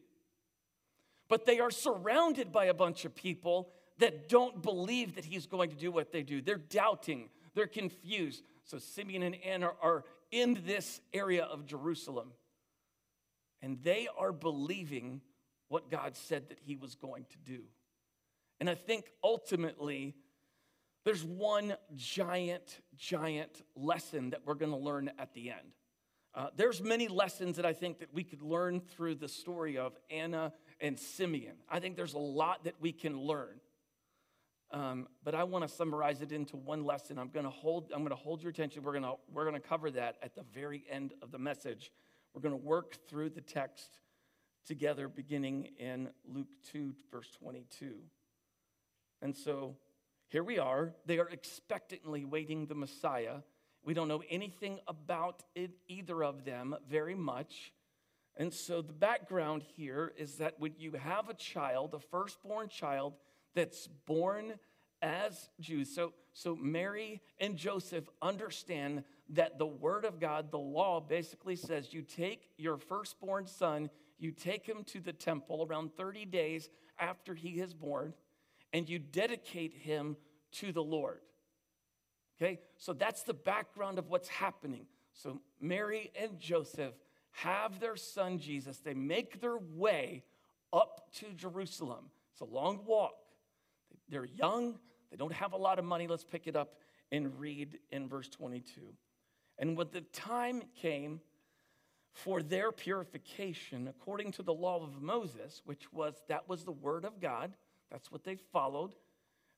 But 1.28 1.46
they 1.46 1.60
are 1.60 1.70
surrounded 1.70 2.52
by 2.52 2.66
a 2.66 2.74
bunch 2.74 3.04
of 3.04 3.14
people 3.14 3.70
that 3.98 4.28
don't 4.28 4.62
believe 4.62 5.14
that 5.14 5.24
he's 5.24 5.46
going 5.46 5.70
to 5.70 5.76
do 5.76 5.90
what 5.90 6.10
they 6.10 6.22
do. 6.22 6.40
They're 6.40 6.56
doubting, 6.56 7.28
they're 7.54 7.66
confused. 7.66 8.42
So 8.64 8.78
Simeon 8.78 9.22
and 9.22 9.36
Anna 9.44 9.70
are 9.82 10.04
in 10.30 10.62
this 10.64 11.00
area 11.12 11.44
of 11.44 11.66
Jerusalem, 11.66 12.32
and 13.62 13.78
they 13.82 14.08
are 14.18 14.32
believing 14.32 15.20
what 15.68 15.90
God 15.90 16.16
said 16.16 16.48
that 16.48 16.58
he 16.60 16.76
was 16.76 16.94
going 16.94 17.26
to 17.30 17.38
do. 17.38 17.62
And 18.60 18.68
I 18.68 18.74
think 18.74 19.06
ultimately, 19.24 20.14
there's 21.04 21.24
one 21.24 21.74
giant, 21.96 22.80
giant 22.96 23.62
lesson 23.74 24.30
that 24.30 24.42
we're 24.44 24.54
going 24.54 24.72
to 24.72 24.76
learn 24.76 25.10
at 25.18 25.32
the 25.32 25.50
end. 25.50 25.74
Uh, 26.34 26.48
there's 26.56 26.80
many 26.80 27.08
lessons 27.08 27.56
that 27.56 27.66
I 27.66 27.72
think 27.72 27.98
that 27.98 28.14
we 28.14 28.22
could 28.22 28.42
learn 28.42 28.80
through 28.80 29.16
the 29.16 29.28
story 29.28 29.78
of 29.78 29.96
Anna 30.10 30.52
and 30.78 30.98
Simeon. 30.98 31.56
I 31.68 31.80
think 31.80 31.96
there's 31.96 32.14
a 32.14 32.18
lot 32.18 32.64
that 32.64 32.74
we 32.80 32.92
can 32.92 33.18
learn. 33.18 33.60
Um, 34.72 35.08
but 35.24 35.34
I 35.34 35.42
want 35.42 35.66
to 35.66 35.74
summarize 35.74 36.22
it 36.22 36.30
into 36.30 36.56
one 36.56 36.84
lesson. 36.84 37.18
I'm 37.18 37.30
going 37.30 37.44
to 37.44 37.50
hold. 37.50 37.90
I'm 37.92 38.00
going 38.00 38.10
to 38.10 38.14
hold 38.14 38.40
your 38.40 38.50
attention. 38.50 38.84
We're 38.84 38.92
going 38.92 39.02
to 39.02 39.14
we're 39.32 39.42
going 39.42 39.60
to 39.60 39.68
cover 39.68 39.90
that 39.90 40.16
at 40.22 40.36
the 40.36 40.44
very 40.54 40.84
end 40.88 41.14
of 41.22 41.32
the 41.32 41.38
message. 41.38 41.90
We're 42.32 42.42
going 42.42 42.56
to 42.56 42.64
work 42.64 42.96
through 43.08 43.30
the 43.30 43.40
text 43.40 43.98
together, 44.64 45.08
beginning 45.08 45.70
in 45.80 46.10
Luke 46.24 46.46
2, 46.70 46.94
verse 47.10 47.28
22. 47.40 47.94
And 49.22 49.36
so 49.36 49.76
here 50.28 50.44
we 50.44 50.58
are. 50.58 50.92
They 51.06 51.18
are 51.18 51.28
expectantly 51.28 52.24
waiting 52.24 52.66
the 52.66 52.74
Messiah. 52.74 53.38
We 53.84 53.94
don't 53.94 54.08
know 54.08 54.22
anything 54.30 54.78
about 54.86 55.42
it, 55.54 55.72
either 55.88 56.22
of 56.22 56.44
them 56.44 56.76
very 56.88 57.14
much. 57.14 57.72
And 58.36 58.52
so 58.52 58.80
the 58.80 58.92
background 58.92 59.64
here 59.76 60.12
is 60.16 60.36
that 60.36 60.54
when 60.58 60.74
you 60.78 60.92
have 60.92 61.28
a 61.28 61.34
child, 61.34 61.94
a 61.94 61.98
firstborn 61.98 62.68
child, 62.68 63.14
that's 63.54 63.88
born 64.06 64.54
as 65.02 65.48
Jews. 65.60 65.94
So, 65.94 66.12
so 66.32 66.54
Mary 66.56 67.20
and 67.38 67.56
Joseph 67.56 68.04
understand 68.22 69.04
that 69.30 69.58
the 69.58 69.66
word 69.66 70.04
of 70.04 70.20
God, 70.20 70.50
the 70.50 70.58
law, 70.58 71.00
basically 71.00 71.56
says 71.56 71.92
you 71.92 72.02
take 72.02 72.50
your 72.56 72.76
firstborn 72.76 73.46
son, 73.46 73.90
you 74.18 74.30
take 74.30 74.66
him 74.66 74.84
to 74.84 75.00
the 75.00 75.12
temple 75.12 75.66
around 75.68 75.94
30 75.96 76.26
days 76.26 76.68
after 76.98 77.34
he 77.34 77.60
is 77.60 77.72
born, 77.72 78.12
and 78.72 78.88
you 78.88 78.98
dedicate 78.98 79.74
him 79.74 80.16
to 80.52 80.72
the 80.72 80.82
Lord. 80.82 81.20
Okay, 82.40 82.60
so 82.76 82.92
that's 82.92 83.22
the 83.22 83.34
background 83.34 83.98
of 83.98 84.08
what's 84.08 84.28
happening. 84.28 84.86
So 85.12 85.40
Mary 85.60 86.10
and 86.18 86.38
Joseph 86.38 86.94
have 87.32 87.80
their 87.80 87.96
son 87.96 88.38
Jesus. 88.38 88.78
They 88.78 88.94
make 88.94 89.40
their 89.40 89.58
way 89.58 90.24
up 90.72 91.10
to 91.16 91.26
Jerusalem. 91.34 92.06
It's 92.32 92.40
a 92.40 92.44
long 92.44 92.80
walk. 92.86 93.14
They're 94.08 94.24
young, 94.24 94.78
they 95.10 95.16
don't 95.16 95.32
have 95.32 95.52
a 95.52 95.56
lot 95.56 95.78
of 95.78 95.84
money. 95.84 96.06
Let's 96.06 96.24
pick 96.24 96.46
it 96.46 96.56
up 96.56 96.74
and 97.12 97.38
read 97.38 97.78
in 97.90 98.08
verse 98.08 98.28
22. 98.28 98.80
And 99.58 99.76
when 99.76 99.88
the 99.92 100.00
time 100.00 100.62
came 100.80 101.20
for 102.12 102.42
their 102.42 102.72
purification, 102.72 103.88
according 103.88 104.32
to 104.32 104.42
the 104.42 104.54
law 104.54 104.82
of 104.82 105.00
Moses, 105.00 105.62
which 105.64 105.92
was 105.92 106.14
that 106.28 106.48
was 106.48 106.64
the 106.64 106.72
word 106.72 107.04
of 107.04 107.20
God, 107.20 107.52
that's 107.90 108.10
what 108.10 108.24
they 108.24 108.36
followed, 108.36 108.94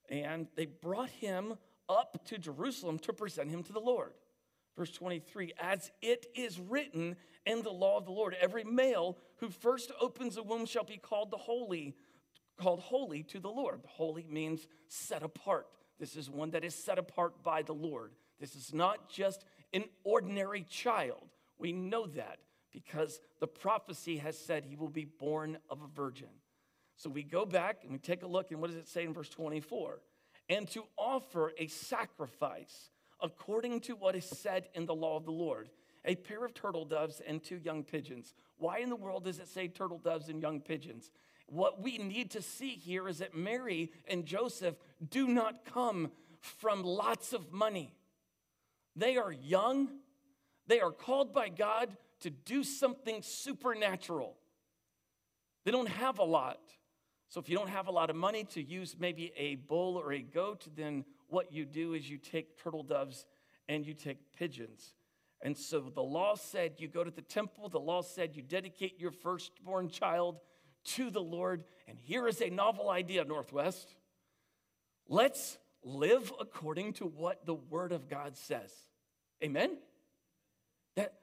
and 0.08 0.48
they 0.56 0.66
brought 0.66 1.10
him 1.10 1.54
up 1.88 2.24
to 2.26 2.38
Jerusalem 2.38 2.98
to 3.00 3.12
present 3.12 3.50
him 3.50 3.62
to 3.64 3.72
the 3.72 3.80
Lord. 3.80 4.12
Verse 4.76 4.90
23 4.92 5.52
As 5.60 5.90
it 6.00 6.26
is 6.34 6.58
written 6.58 7.16
in 7.44 7.62
the 7.62 7.70
law 7.70 7.98
of 7.98 8.04
the 8.04 8.12
Lord, 8.12 8.36
every 8.40 8.64
male 8.64 9.18
who 9.36 9.50
first 9.50 9.92
opens 10.00 10.36
a 10.36 10.42
womb 10.42 10.66
shall 10.66 10.84
be 10.84 10.96
called 10.96 11.30
the 11.30 11.36
holy 11.36 11.94
called 12.58 12.80
holy 12.80 13.22
to 13.24 13.40
the 13.40 13.50
Lord. 13.50 13.80
Holy 13.86 14.26
means 14.28 14.66
set 14.88 15.22
apart. 15.22 15.66
This 15.98 16.16
is 16.16 16.30
one 16.30 16.50
that 16.50 16.64
is 16.64 16.74
set 16.74 16.98
apart 16.98 17.42
by 17.42 17.62
the 17.62 17.72
Lord. 17.72 18.12
This 18.38 18.54
is 18.54 18.72
not 18.74 19.08
just 19.08 19.44
an 19.72 19.84
ordinary 20.04 20.66
child. 20.68 21.28
We 21.58 21.72
know 21.72 22.06
that 22.08 22.38
because 22.72 23.20
the 23.40 23.46
prophecy 23.46 24.18
has 24.18 24.38
said 24.38 24.64
he 24.64 24.76
will 24.76 24.88
be 24.88 25.04
born 25.04 25.58
of 25.70 25.80
a 25.82 25.86
virgin. 25.86 26.28
So 26.96 27.10
we 27.10 27.22
go 27.22 27.44
back 27.44 27.78
and 27.82 27.92
we 27.92 27.98
take 27.98 28.22
a 28.22 28.26
look, 28.26 28.50
and 28.50 28.60
what 28.60 28.70
does 28.70 28.78
it 28.78 28.88
say 28.88 29.04
in 29.04 29.12
verse 29.12 29.28
24? 29.28 30.00
And 30.48 30.68
to 30.70 30.84
offer 30.96 31.52
a 31.58 31.66
sacrifice 31.66 32.90
according 33.20 33.80
to 33.80 33.94
what 33.94 34.14
is 34.14 34.24
said 34.24 34.68
in 34.74 34.86
the 34.86 34.94
law 34.94 35.16
of 35.16 35.24
the 35.24 35.32
Lord 35.32 35.70
a 36.04 36.16
pair 36.16 36.44
of 36.44 36.52
turtle 36.52 36.84
doves 36.84 37.22
and 37.24 37.40
two 37.40 37.58
young 37.58 37.84
pigeons. 37.84 38.34
Why 38.56 38.78
in 38.78 38.88
the 38.88 38.96
world 38.96 39.22
does 39.22 39.38
it 39.38 39.46
say 39.46 39.68
turtle 39.68 39.98
doves 39.98 40.28
and 40.28 40.42
young 40.42 40.60
pigeons? 40.60 41.12
what 41.52 41.82
we 41.82 41.98
need 41.98 42.30
to 42.30 42.42
see 42.42 42.70
here 42.70 43.08
is 43.08 43.18
that 43.18 43.34
Mary 43.34 43.92
and 44.08 44.24
Joseph 44.24 44.74
do 45.10 45.28
not 45.28 45.64
come 45.64 46.10
from 46.40 46.82
lots 46.82 47.32
of 47.32 47.52
money. 47.52 47.94
They 48.96 49.16
are 49.16 49.32
young, 49.32 49.88
they 50.66 50.80
are 50.80 50.90
called 50.90 51.34
by 51.34 51.50
God 51.50 51.94
to 52.20 52.30
do 52.30 52.64
something 52.64 53.20
supernatural. 53.22 54.36
They 55.64 55.70
don't 55.70 55.88
have 55.88 56.18
a 56.18 56.24
lot. 56.24 56.60
So, 57.32 57.40
if 57.40 57.48
you 57.48 57.56
don't 57.56 57.70
have 57.70 57.88
a 57.88 57.90
lot 57.90 58.10
of 58.10 58.16
money 58.16 58.44
to 58.52 58.62
use 58.62 58.94
maybe 58.98 59.32
a 59.38 59.54
bull 59.54 59.96
or 59.96 60.12
a 60.12 60.20
goat, 60.20 60.66
then 60.76 61.06
what 61.28 61.50
you 61.50 61.64
do 61.64 61.94
is 61.94 62.10
you 62.10 62.18
take 62.18 62.62
turtle 62.62 62.82
doves 62.82 63.24
and 63.70 63.86
you 63.86 63.94
take 63.94 64.18
pigeons. 64.38 64.92
And 65.40 65.56
so 65.56 65.80
the 65.80 66.02
law 66.02 66.34
said 66.34 66.72
you 66.76 66.88
go 66.88 67.02
to 67.02 67.10
the 67.10 67.22
temple, 67.22 67.70
the 67.70 67.80
law 67.80 68.02
said 68.02 68.36
you 68.36 68.42
dedicate 68.42 69.00
your 69.00 69.12
firstborn 69.12 69.88
child 69.88 70.40
to 70.84 71.08
the 71.08 71.22
Lord. 71.22 71.64
And 71.88 71.96
here 71.98 72.28
is 72.28 72.42
a 72.42 72.50
novel 72.50 72.90
idea, 72.90 73.24
Northwest. 73.24 73.96
Let's, 75.08 75.56
live 75.84 76.30
according 76.38 76.92
to 76.92 77.06
what 77.06 77.46
the 77.46 77.54
Word 77.54 77.92
of 77.92 78.10
God 78.10 78.36
says. 78.36 78.70
Amen? 79.42 79.78
That 80.96 81.14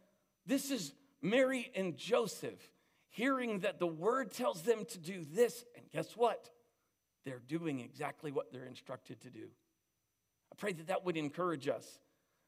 this 0.48 0.72
is 0.72 0.92
Mary 1.22 1.72
and 1.76 1.96
Joseph 1.96 2.60
hearing 3.10 3.60
that 3.60 3.80
the 3.80 3.88
Word 3.88 4.32
tells 4.32 4.62
them 4.62 4.86
to 4.86 4.98
do 4.98 5.26
this, 5.26 5.66
and 5.76 5.86
guess 5.92 6.16
what? 6.16 6.50
They're 7.26 7.42
doing 7.48 7.80
exactly 7.80 8.32
what 8.32 8.52
they're 8.52 8.66
instructed 8.66 9.22
to 9.22 9.30
do. 9.30 9.48
I 10.52 10.56
pray 10.56 10.74
that 10.74 10.88
that 10.88 11.06
would 11.06 11.18
encourage 11.18 11.68
us. 11.68 12.00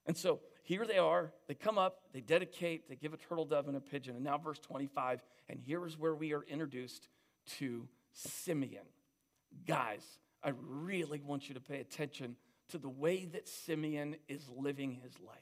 And 0.06 0.18
so 0.18 0.40
here 0.64 0.86
they 0.86 0.98
are. 0.98 1.32
They 1.48 1.54
come 1.54 1.78
up, 1.78 2.00
they 2.14 2.22
dedicate, 2.22 2.90
they 2.90 2.96
give 2.96 3.14
a 3.14 3.18
turtle 3.18 3.46
dove 3.46 3.68
and 3.68 3.78
a 3.78 3.82
pigeon. 3.82 4.16
And 4.16 4.24
now, 4.24 4.38
verse 4.38 4.60
25, 4.60 5.24
and 5.50 5.60
here 5.60 5.86
is 5.86 5.98
where 5.98 6.16
we 6.16 6.34
are 6.34 6.44
introduced 6.44 7.08
to 7.60 7.88
Simeon. 8.14 8.86
Guys, 9.68 10.04
I 10.44 10.54
really 10.58 11.22
want 11.22 11.48
you 11.48 11.56
to 11.56 11.62
pay 11.62 11.80
attention 11.80 12.36
to 12.70 12.78
the 12.78 12.90
way 12.90 13.26
that 13.26 13.48
Simeon 13.48 14.16
is 14.28 14.50
living 14.50 15.00
his 15.04 15.14
life. 15.20 15.38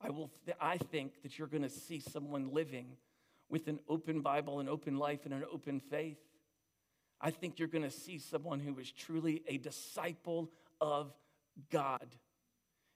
I, 0.00 0.10
will 0.10 0.30
th- 0.44 0.56
I 0.60 0.78
think 0.78 1.22
that 1.22 1.38
you're 1.38 1.48
going 1.48 1.62
to 1.62 1.70
see 1.70 2.00
someone 2.00 2.52
living 2.52 2.96
with 3.48 3.68
an 3.68 3.80
open 3.88 4.20
Bible, 4.20 4.60
an 4.60 4.68
open 4.68 4.96
life, 4.96 5.20
and 5.24 5.34
an 5.34 5.44
open 5.52 5.80
faith. 5.80 6.18
I 7.20 7.30
think 7.30 7.58
you're 7.58 7.68
going 7.68 7.84
to 7.84 7.90
see 7.90 8.18
someone 8.18 8.60
who 8.60 8.78
is 8.78 8.90
truly 8.90 9.42
a 9.46 9.58
disciple 9.58 10.50
of 10.80 11.12
God 11.70 12.06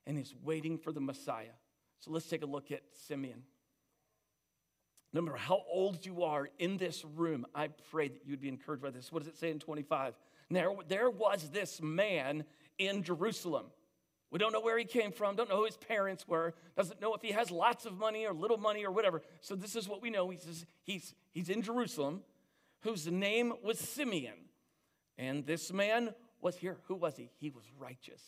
and 0.06 0.18
is 0.18 0.34
waiting 0.42 0.78
for 0.78 0.92
the 0.92 1.00
Messiah. 1.00 1.54
So 2.00 2.10
let's 2.10 2.28
take 2.28 2.42
a 2.42 2.46
look 2.46 2.70
at 2.70 2.82
Simeon. 3.06 3.42
No 5.12 5.20
matter 5.22 5.36
how 5.36 5.62
old 5.70 6.04
you 6.04 6.24
are 6.24 6.48
in 6.58 6.76
this 6.76 7.04
room, 7.04 7.46
I 7.54 7.68
pray 7.90 8.08
that 8.08 8.20
you'd 8.26 8.40
be 8.40 8.48
encouraged 8.48 8.82
by 8.82 8.90
this. 8.90 9.10
What 9.10 9.20
does 9.22 9.28
it 9.28 9.38
say 9.38 9.50
in 9.50 9.58
25? 9.58 10.14
There, 10.50 10.72
there 10.88 11.10
was 11.10 11.48
this 11.50 11.80
man 11.80 12.44
in 12.78 13.02
Jerusalem. 13.02 13.66
We 14.30 14.38
don't 14.38 14.52
know 14.52 14.60
where 14.60 14.78
he 14.78 14.84
came 14.84 15.12
from, 15.12 15.36
don't 15.36 15.48
know 15.48 15.58
who 15.58 15.66
his 15.66 15.76
parents 15.76 16.26
were, 16.26 16.54
doesn't 16.76 17.00
know 17.00 17.14
if 17.14 17.22
he 17.22 17.30
has 17.30 17.50
lots 17.50 17.86
of 17.86 17.96
money 17.96 18.26
or 18.26 18.34
little 18.34 18.58
money 18.58 18.84
or 18.84 18.90
whatever. 18.90 19.22
So 19.40 19.54
this 19.54 19.76
is 19.76 19.88
what 19.88 20.02
we 20.02 20.10
know. 20.10 20.28
He 20.30 20.38
says 20.38 20.66
he's, 20.82 21.14
he's 21.32 21.48
in 21.48 21.62
Jerusalem, 21.62 22.22
whose 22.80 23.06
name 23.06 23.52
was 23.62 23.78
Simeon. 23.78 24.34
And 25.16 25.46
this 25.46 25.72
man 25.72 26.12
was 26.40 26.56
here. 26.56 26.76
Who 26.88 26.96
was 26.96 27.16
he? 27.16 27.30
He 27.38 27.50
was 27.50 27.64
righteous 27.78 28.22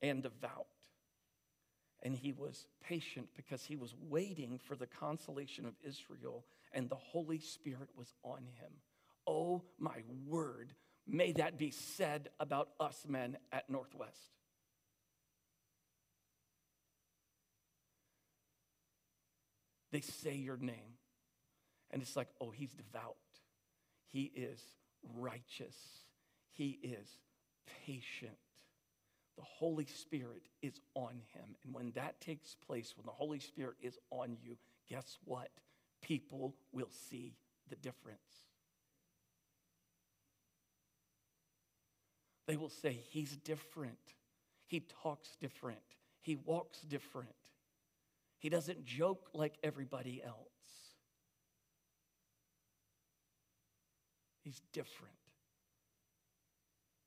and 0.00 0.22
devout. 0.22 0.66
And 2.02 2.14
he 2.14 2.32
was 2.32 2.66
patient 2.80 3.28
because 3.36 3.64
he 3.64 3.74
was 3.74 3.94
waiting 4.08 4.60
for 4.62 4.76
the 4.76 4.86
consolation 4.86 5.66
of 5.66 5.74
Israel, 5.84 6.44
and 6.72 6.88
the 6.88 6.94
Holy 6.94 7.40
Spirit 7.40 7.88
was 7.96 8.14
on 8.22 8.42
him. 8.60 8.70
Oh, 9.26 9.62
my 9.78 10.02
word, 10.26 10.72
may 11.06 11.32
that 11.32 11.58
be 11.58 11.70
said 11.70 12.30
about 12.40 12.70
us 12.80 13.04
men 13.08 13.36
at 13.52 13.68
Northwest. 13.70 14.32
They 19.92 20.00
say 20.00 20.34
your 20.34 20.56
name, 20.56 20.98
and 21.90 22.02
it's 22.02 22.16
like, 22.16 22.28
oh, 22.40 22.50
he's 22.50 22.72
devout. 22.72 23.16
He 24.06 24.32
is 24.34 24.60
righteous. 25.14 25.76
He 26.50 26.78
is 26.82 27.08
patient 27.86 28.36
the 29.36 29.42
Holy 29.42 29.84
Spirit 29.84 30.42
is 30.62 30.80
on 30.94 31.20
him. 31.34 31.56
And 31.64 31.74
when 31.74 31.92
that 31.92 32.20
takes 32.20 32.54
place, 32.54 32.94
when 32.96 33.06
the 33.06 33.12
Holy 33.12 33.38
Spirit 33.38 33.76
is 33.82 33.98
on 34.10 34.36
you, 34.42 34.56
guess 34.88 35.18
what? 35.24 35.50
People 36.02 36.54
will 36.72 36.90
see 37.10 37.34
the 37.68 37.76
difference. 37.76 38.45
They 42.46 42.56
will 42.56 42.68
say, 42.68 43.00
He's 43.10 43.36
different. 43.36 43.98
He 44.66 44.80
talks 45.02 45.36
different. 45.40 45.78
He 46.20 46.36
walks 46.36 46.80
different. 46.80 47.30
He 48.38 48.48
doesn't 48.48 48.84
joke 48.84 49.30
like 49.32 49.54
everybody 49.62 50.22
else. 50.24 50.36
He's 54.42 54.60
different. 54.72 55.14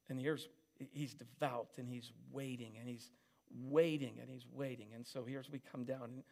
And 0.10 0.20
here's 0.20 0.48
he's 0.92 1.14
devout 1.14 1.70
and 1.78 1.88
he's 1.88 2.12
waiting 2.32 2.74
and 2.80 2.88
he's 2.88 3.12
waiting 3.52 4.18
and 4.22 4.30
he's 4.30 4.46
waiting. 4.52 4.88
And 4.96 5.06
so 5.06 5.24
here's 5.24 5.50
we 5.50 5.60
come 5.72 5.84
down 5.84 6.10
in 6.16 6.24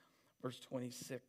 verse 0.42 0.60
26. 0.60 1.22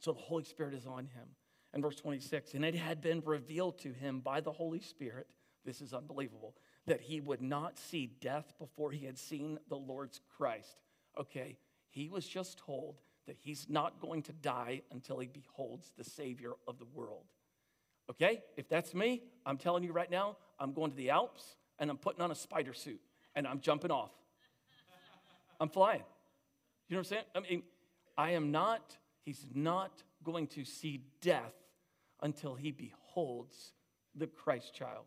So 0.00 0.12
the 0.12 0.20
Holy 0.20 0.44
Spirit 0.44 0.74
is 0.74 0.86
on 0.86 1.06
him. 1.06 1.28
And 1.72 1.82
verse 1.82 1.96
26, 1.96 2.54
and 2.54 2.64
it 2.64 2.76
had 2.76 3.00
been 3.00 3.20
revealed 3.24 3.78
to 3.78 3.92
him 3.92 4.20
by 4.20 4.40
the 4.40 4.52
Holy 4.52 4.78
Spirit, 4.78 5.26
this 5.64 5.80
is 5.80 5.92
unbelievable, 5.92 6.54
that 6.86 7.00
he 7.00 7.20
would 7.20 7.42
not 7.42 7.78
see 7.78 8.06
death 8.20 8.52
before 8.58 8.90
he 8.90 9.06
had 9.06 9.18
seen 9.18 9.58
the 9.68 9.76
Lord's 9.76 10.20
Christ. 10.36 10.76
Okay, 11.18 11.56
he 11.90 12.08
was 12.08 12.26
just 12.26 12.58
told 12.58 12.96
that 13.26 13.36
he's 13.40 13.66
not 13.68 14.00
going 14.00 14.22
to 14.22 14.32
die 14.32 14.82
until 14.90 15.18
he 15.18 15.28
beholds 15.28 15.92
the 15.96 16.04
Savior 16.04 16.52
of 16.66 16.78
the 16.78 16.86
world. 16.92 17.24
Okay? 18.10 18.42
If 18.56 18.68
that's 18.68 18.94
me, 18.94 19.22
I'm 19.46 19.56
telling 19.56 19.82
you 19.82 19.92
right 19.92 20.10
now, 20.10 20.36
I'm 20.58 20.72
going 20.72 20.90
to 20.90 20.96
the 20.96 21.10
Alps 21.10 21.56
and 21.78 21.90
I'm 21.90 21.96
putting 21.96 22.20
on 22.20 22.30
a 22.30 22.34
spider 22.34 22.74
suit 22.74 23.00
and 23.34 23.46
I'm 23.46 23.60
jumping 23.60 23.90
off. 23.90 24.10
I'm 25.60 25.68
flying. 25.68 26.02
You 26.88 26.96
know 26.96 27.00
what 27.00 27.06
I'm 27.06 27.10
saying? 27.10 27.24
I 27.34 27.40
mean, 27.40 27.62
I 28.18 28.30
am 28.32 28.50
not, 28.50 28.96
he's 29.24 29.46
not 29.54 30.02
going 30.22 30.46
to 30.48 30.64
see 30.64 31.04
death 31.20 31.54
until 32.20 32.54
he 32.54 32.72
beholds 32.72 33.72
the 34.14 34.26
Christ 34.26 34.74
child. 34.74 35.04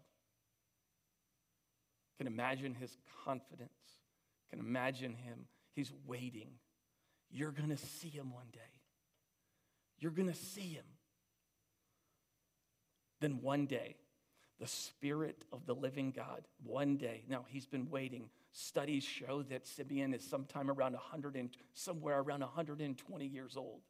Can 2.17 2.27
imagine 2.27 2.73
his 2.73 2.97
confidence. 3.25 3.69
Can 4.49 4.59
imagine 4.59 5.13
him. 5.13 5.45
He's 5.73 5.91
waiting. 6.05 6.49
You're 7.29 7.51
going 7.51 7.69
to 7.69 7.77
see 7.77 8.09
him 8.09 8.33
one 8.33 8.47
day. 8.51 8.59
You're 9.99 10.11
going 10.11 10.29
to 10.29 10.35
see 10.35 10.69
him 10.69 10.85
then 13.19 13.41
one 13.41 13.65
day, 13.65 13.95
the 14.59 14.67
Spirit 14.67 15.45
of 15.51 15.65
the 15.65 15.73
living 15.73 16.11
God, 16.11 16.47
one 16.63 16.97
day, 16.97 17.23
now 17.27 17.45
he's 17.47 17.65
been 17.65 17.89
waiting. 17.89 18.29
Studies 18.51 19.03
show 19.03 19.43
that 19.49 19.67
Simeon 19.67 20.13
is 20.13 20.23
sometime 20.23 20.69
around 20.69 20.93
100 20.93 21.35
and 21.35 21.49
somewhere 21.73 22.19
around 22.19 22.41
120 22.41 23.25
years 23.25 23.55
old. 23.57 23.81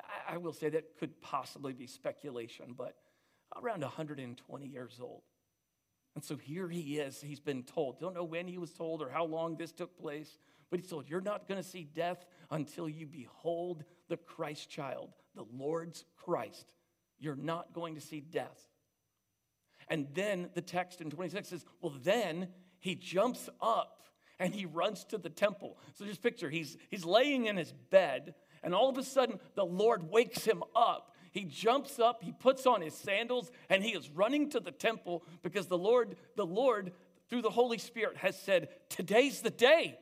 I, 0.00 0.34
I 0.34 0.36
will 0.38 0.52
say 0.52 0.68
that 0.70 0.98
could 0.98 1.20
possibly 1.20 1.72
be 1.72 1.86
speculation, 1.86 2.74
but 2.76 2.96
around 3.56 3.80
120 3.82 4.66
years 4.66 4.98
old. 5.02 5.22
And 6.14 6.24
so 6.24 6.36
here 6.36 6.68
he 6.68 6.98
is. 6.98 7.20
He's 7.20 7.40
been 7.40 7.64
told. 7.64 7.98
Don't 7.98 8.14
know 8.14 8.24
when 8.24 8.46
he 8.46 8.58
was 8.58 8.72
told 8.72 9.02
or 9.02 9.10
how 9.10 9.24
long 9.24 9.56
this 9.56 9.72
took 9.72 9.98
place, 9.98 10.38
but 10.70 10.78
he's 10.78 10.88
told, 10.88 11.08
You're 11.08 11.20
not 11.20 11.48
going 11.48 11.60
to 11.60 11.68
see 11.68 11.84
death 11.84 12.24
until 12.50 12.88
you 12.88 13.06
behold 13.06 13.84
the 14.08 14.16
Christ 14.16 14.70
child, 14.70 15.10
the 15.34 15.44
Lord's 15.52 16.04
Christ. 16.16 16.72
You're 17.18 17.36
not 17.36 17.72
going 17.72 17.94
to 17.94 18.00
see 18.00 18.20
death. 18.20 18.68
And 19.88 20.08
then 20.14 20.50
the 20.54 20.62
text 20.62 21.00
in 21.00 21.10
26 21.10 21.48
says, 21.48 21.64
well, 21.80 21.94
then 22.02 22.48
he 22.78 22.94
jumps 22.94 23.48
up 23.60 24.08
and 24.38 24.54
he 24.54 24.66
runs 24.66 25.04
to 25.04 25.18
the 25.18 25.28
temple. 25.28 25.78
So 25.94 26.04
just 26.04 26.22
picture, 26.22 26.50
he's, 26.50 26.76
he's 26.90 27.04
laying 27.04 27.46
in 27.46 27.56
his 27.56 27.72
bed, 27.72 28.34
and 28.62 28.74
all 28.74 28.88
of 28.88 28.98
a 28.98 29.04
sudden 29.04 29.38
the 29.54 29.64
Lord 29.64 30.10
wakes 30.10 30.44
him 30.44 30.62
up. 30.74 31.13
He 31.34 31.44
jumps 31.44 31.98
up, 31.98 32.22
he 32.22 32.30
puts 32.30 32.64
on 32.64 32.80
his 32.80 32.94
sandals, 32.94 33.50
and 33.68 33.82
he 33.82 33.90
is 33.90 34.08
running 34.08 34.50
to 34.50 34.60
the 34.60 34.70
temple 34.70 35.24
because 35.42 35.66
the 35.66 35.76
Lord, 35.76 36.16
the 36.36 36.46
Lord, 36.46 36.92
through 37.28 37.42
the 37.42 37.50
Holy 37.50 37.76
Spirit, 37.76 38.16
has 38.18 38.40
said, 38.40 38.68
Today's 38.88 39.40
the 39.40 39.50
day. 39.50 39.98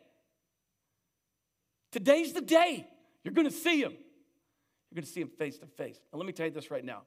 Today's 1.91 2.35
the 2.35 2.43
day. 2.43 2.87
You're 3.25 3.33
going 3.33 3.49
to 3.49 3.55
see 3.55 3.81
him. 3.81 3.93
You're 3.93 4.97
going 4.97 5.07
to 5.07 5.11
see 5.11 5.23
him 5.23 5.31
face 5.39 5.57
to 5.59 5.67
face. 5.67 5.99
And 6.13 6.19
let 6.19 6.27
me 6.27 6.35
tell 6.35 6.45
you 6.45 6.53
this 6.53 6.71
right 6.71 6.85
now. 6.85 7.05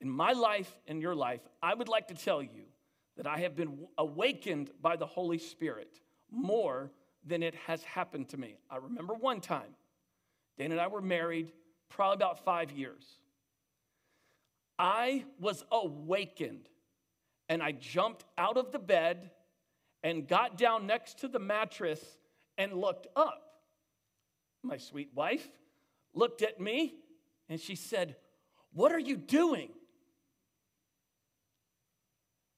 In 0.00 0.08
my 0.08 0.32
life 0.32 0.74
and 0.88 1.02
your 1.02 1.14
life, 1.14 1.42
I 1.62 1.74
would 1.74 1.88
like 1.88 2.08
to 2.08 2.14
tell 2.14 2.42
you 2.42 2.64
that 3.18 3.26
I 3.26 3.40
have 3.40 3.54
been 3.54 3.86
awakened 3.98 4.70
by 4.80 4.96
the 4.96 5.06
Holy 5.06 5.38
Spirit 5.38 6.00
more 6.30 6.90
than 7.22 7.42
it 7.42 7.54
has 7.66 7.82
happened 7.82 8.30
to 8.30 8.38
me. 8.38 8.56
I 8.70 8.76
remember 8.76 9.12
one 9.12 9.42
time, 9.42 9.76
Dan 10.58 10.72
and 10.72 10.80
I 10.80 10.86
were 10.86 11.02
married 11.02 11.52
probably 11.88 12.16
about 12.16 12.44
five 12.44 12.72
years. 12.72 13.04
I 14.78 15.24
was 15.38 15.64
awakened 15.70 16.68
and 17.48 17.62
I 17.62 17.72
jumped 17.72 18.24
out 18.36 18.56
of 18.56 18.72
the 18.72 18.78
bed 18.78 19.30
and 20.02 20.26
got 20.26 20.58
down 20.58 20.86
next 20.86 21.20
to 21.20 21.28
the 21.28 21.38
mattress 21.38 22.00
and 22.58 22.72
looked 22.72 23.06
up. 23.16 23.42
My 24.62 24.76
sweet 24.76 25.10
wife 25.14 25.46
looked 26.14 26.42
at 26.42 26.60
me 26.60 26.94
and 27.48 27.60
she 27.60 27.74
said, 27.74 28.16
What 28.72 28.92
are 28.92 28.98
you 28.98 29.16
doing? 29.16 29.70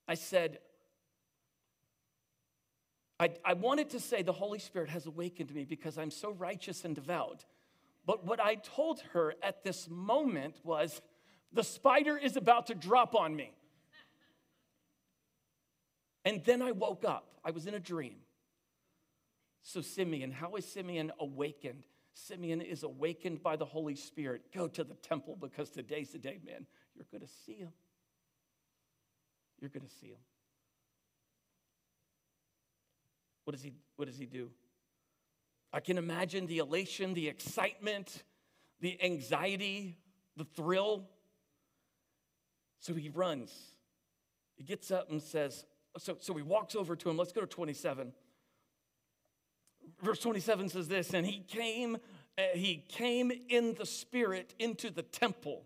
I 0.08 0.14
said, 0.14 0.58
I, 3.18 3.30
I 3.44 3.54
wanted 3.54 3.90
to 3.90 4.00
say 4.00 4.22
the 4.22 4.32
Holy 4.32 4.58
Spirit 4.58 4.90
has 4.90 5.06
awakened 5.06 5.52
me 5.54 5.64
because 5.64 5.98
I'm 5.98 6.10
so 6.10 6.30
righteous 6.32 6.84
and 6.84 6.94
devout. 6.94 7.44
But 8.06 8.24
what 8.24 8.40
I 8.40 8.54
told 8.54 9.00
her 9.12 9.34
at 9.42 9.64
this 9.64 9.88
moment 9.90 10.60
was, 10.62 11.02
the 11.52 11.64
spider 11.64 12.16
is 12.16 12.36
about 12.36 12.68
to 12.68 12.74
drop 12.74 13.14
on 13.14 13.34
me. 13.34 13.52
And 16.24 16.42
then 16.44 16.62
I 16.62 16.72
woke 16.72 17.04
up. 17.04 17.28
I 17.44 17.50
was 17.50 17.66
in 17.66 17.74
a 17.74 17.80
dream. 17.80 18.16
So, 19.62 19.80
Simeon, 19.80 20.30
how 20.30 20.54
is 20.54 20.64
Simeon 20.64 21.12
awakened? 21.18 21.84
Simeon 22.14 22.60
is 22.60 22.84
awakened 22.84 23.42
by 23.42 23.56
the 23.56 23.64
Holy 23.64 23.96
Spirit. 23.96 24.42
Go 24.54 24.68
to 24.68 24.84
the 24.84 24.94
temple 24.94 25.36
because 25.40 25.70
today's 25.70 26.10
the 26.10 26.18
day, 26.18 26.38
man. 26.46 26.66
You're 26.94 27.06
going 27.10 27.26
to 27.26 27.32
see 27.44 27.54
him. 27.54 27.72
You're 29.60 29.70
going 29.70 29.86
to 29.86 29.94
see 30.00 30.08
him. 30.08 30.18
What 33.44 33.52
does 33.52 33.62
he, 33.62 33.72
what 33.96 34.06
does 34.06 34.18
he 34.18 34.26
do? 34.26 34.50
I 35.76 35.80
can 35.80 35.98
imagine 35.98 36.46
the 36.46 36.56
elation, 36.56 37.12
the 37.12 37.28
excitement, 37.28 38.24
the 38.80 38.98
anxiety, 39.04 39.98
the 40.34 40.44
thrill. 40.44 41.04
So 42.78 42.94
he 42.94 43.10
runs. 43.10 43.52
He 44.54 44.64
gets 44.64 44.90
up 44.90 45.10
and 45.10 45.20
says, 45.20 45.66
so, 45.98 46.16
so 46.18 46.32
he 46.32 46.42
walks 46.42 46.76
over 46.76 46.96
to 46.96 47.10
him. 47.10 47.18
Let's 47.18 47.32
go 47.32 47.42
to 47.42 47.46
27. 47.46 48.14
Verse 50.02 50.18
27 50.18 50.70
says 50.70 50.88
this, 50.88 51.12
and 51.12 51.26
he 51.26 51.40
came, 51.40 51.98
uh, 52.38 52.42
he 52.54 52.82
came 52.88 53.30
in 53.50 53.74
the 53.74 53.84
spirit 53.84 54.54
into 54.58 54.88
the 54.88 55.02
temple. 55.02 55.62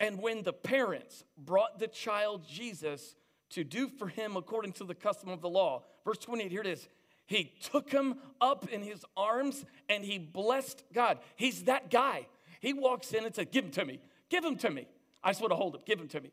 And 0.00 0.22
when 0.22 0.42
the 0.42 0.54
parents 0.54 1.22
brought 1.36 1.78
the 1.78 1.88
child 1.88 2.48
Jesus 2.48 3.14
to 3.50 3.62
do 3.62 3.90
for 3.90 4.08
him 4.08 4.38
according 4.38 4.72
to 4.72 4.84
the 4.84 4.94
custom 4.94 5.28
of 5.28 5.42
the 5.42 5.50
law, 5.50 5.84
verse 6.02 6.16
28, 6.16 6.50
here 6.50 6.62
it 6.62 6.66
is. 6.66 6.88
He 7.26 7.52
took 7.62 7.90
him 7.90 8.16
up 8.40 8.68
in 8.68 8.82
his 8.82 9.04
arms 9.16 9.64
and 9.88 10.04
he 10.04 10.18
blessed 10.18 10.84
God. 10.92 11.18
He's 11.36 11.64
that 11.64 11.90
guy. 11.90 12.26
He 12.60 12.72
walks 12.72 13.12
in 13.12 13.24
and 13.24 13.34
says, 13.34 13.46
Give 13.50 13.64
him 13.64 13.70
to 13.72 13.84
me. 13.84 14.00
Give 14.28 14.44
him 14.44 14.56
to 14.56 14.70
me. 14.70 14.86
I 15.22 15.30
just 15.30 15.40
want 15.40 15.52
to 15.52 15.56
hold 15.56 15.74
him. 15.74 15.80
Give 15.86 15.98
him 15.98 16.08
to 16.08 16.20
me. 16.20 16.30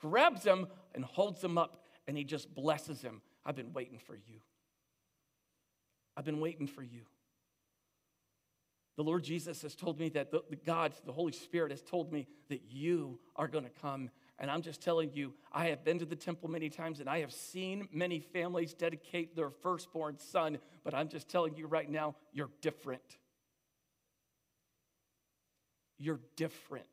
Grabs 0.00 0.44
him 0.44 0.66
and 0.94 1.04
holds 1.04 1.42
him 1.42 1.56
up 1.56 1.84
and 2.06 2.16
he 2.16 2.24
just 2.24 2.54
blesses 2.54 3.00
him. 3.00 3.22
I've 3.46 3.56
been 3.56 3.72
waiting 3.72 3.98
for 3.98 4.14
you. 4.14 4.40
I've 6.16 6.24
been 6.24 6.40
waiting 6.40 6.66
for 6.66 6.82
you. 6.82 7.02
The 8.96 9.02
Lord 9.02 9.24
Jesus 9.24 9.62
has 9.62 9.74
told 9.74 9.98
me 9.98 10.08
that 10.10 10.30
the, 10.30 10.42
the 10.48 10.56
God, 10.56 10.94
the 11.04 11.12
Holy 11.12 11.32
Spirit, 11.32 11.72
has 11.72 11.82
told 11.82 12.12
me 12.12 12.28
that 12.48 12.62
you 12.70 13.18
are 13.34 13.48
going 13.48 13.64
to 13.64 13.70
come. 13.82 14.10
And 14.38 14.50
I'm 14.50 14.62
just 14.62 14.82
telling 14.82 15.12
you, 15.14 15.32
I 15.52 15.66
have 15.66 15.84
been 15.84 16.00
to 16.00 16.04
the 16.04 16.16
temple 16.16 16.50
many 16.50 16.68
times 16.68 17.00
and 17.00 17.08
I 17.08 17.20
have 17.20 17.32
seen 17.32 17.88
many 17.92 18.18
families 18.20 18.74
dedicate 18.74 19.36
their 19.36 19.50
firstborn 19.50 20.18
son, 20.18 20.58
but 20.82 20.92
I'm 20.92 21.08
just 21.08 21.28
telling 21.28 21.56
you 21.56 21.66
right 21.66 21.88
now, 21.88 22.16
you're 22.32 22.50
different. 22.60 23.18
You're 25.98 26.20
different. 26.36 26.86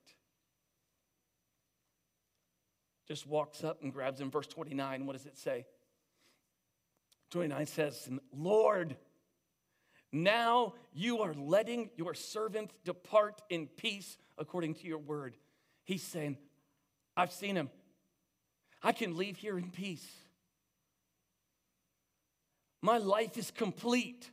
Just 3.07 3.25
walks 3.25 3.63
up 3.63 3.81
and 3.81 3.91
grabs 3.91 4.21
him. 4.21 4.29
Verse 4.29 4.47
29, 4.47 5.05
what 5.05 5.13
does 5.13 5.25
it 5.25 5.37
say? 5.37 5.65
29 7.31 7.65
says, 7.65 8.09
Lord, 8.31 8.95
now 10.11 10.73
you 10.93 11.19
are 11.19 11.33
letting 11.33 11.89
your 11.95 12.13
servant 12.13 12.71
depart 12.85 13.41
in 13.49 13.67
peace 13.67 14.17
according 14.37 14.75
to 14.75 14.85
your 14.85 14.97
word. 14.99 15.35
He's 15.83 16.03
saying, 16.03 16.37
I've 17.21 17.31
seen 17.31 17.55
him. 17.55 17.69
I 18.81 18.91
can 18.91 19.15
leave 19.15 19.37
here 19.37 19.57
in 19.57 19.69
peace. 19.69 20.07
My 22.81 22.97
life 22.97 23.37
is 23.37 23.51
complete. 23.51 24.29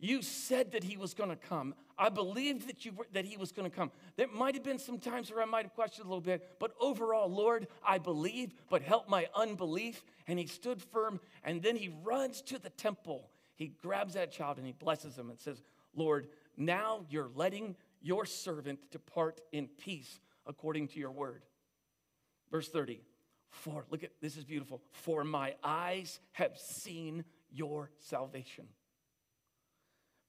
You 0.00 0.22
said 0.22 0.72
that 0.72 0.82
he 0.82 0.96
was 0.96 1.14
going 1.14 1.30
to 1.30 1.36
come. 1.36 1.74
I 1.96 2.08
believed 2.08 2.66
that, 2.68 2.84
you 2.84 2.92
were, 2.92 3.06
that 3.12 3.24
he 3.24 3.36
was 3.36 3.52
going 3.52 3.70
to 3.70 3.76
come. 3.76 3.92
There 4.16 4.26
might 4.26 4.54
have 4.54 4.64
been 4.64 4.78
some 4.78 4.98
times 4.98 5.30
where 5.30 5.42
I 5.42 5.44
might 5.44 5.64
have 5.64 5.74
questioned 5.74 6.06
a 6.06 6.08
little 6.08 6.22
bit, 6.22 6.56
but 6.58 6.72
overall, 6.80 7.30
Lord, 7.30 7.68
I 7.86 7.98
believe, 7.98 8.52
but 8.68 8.82
help 8.82 9.08
my 9.08 9.28
unbelief. 9.36 10.02
And 10.26 10.38
he 10.38 10.46
stood 10.46 10.82
firm, 10.82 11.20
and 11.44 11.62
then 11.62 11.76
he 11.76 11.94
runs 12.02 12.40
to 12.42 12.58
the 12.58 12.70
temple 12.70 13.30
he 13.60 13.74
grabs 13.82 14.14
that 14.14 14.32
child 14.32 14.56
and 14.56 14.66
he 14.66 14.72
blesses 14.72 15.18
him 15.18 15.28
and 15.28 15.38
says, 15.38 15.62
Lord, 15.94 16.28
now 16.56 17.04
you're 17.10 17.28
letting 17.34 17.76
your 18.00 18.24
servant 18.24 18.78
depart 18.90 19.42
in 19.52 19.68
peace 19.68 20.18
according 20.50 20.88
to 20.88 20.98
your 20.98 21.12
word. 21.12 21.44
Verse 22.50 22.68
30. 22.68 23.00
For, 23.48 23.86
look 23.90 24.04
at 24.04 24.10
this 24.20 24.36
is 24.36 24.44
beautiful. 24.44 24.82
For 24.92 25.24
my 25.24 25.54
eyes 25.64 26.20
have 26.32 26.58
seen 26.58 27.24
your 27.50 27.90
salvation. 27.98 28.66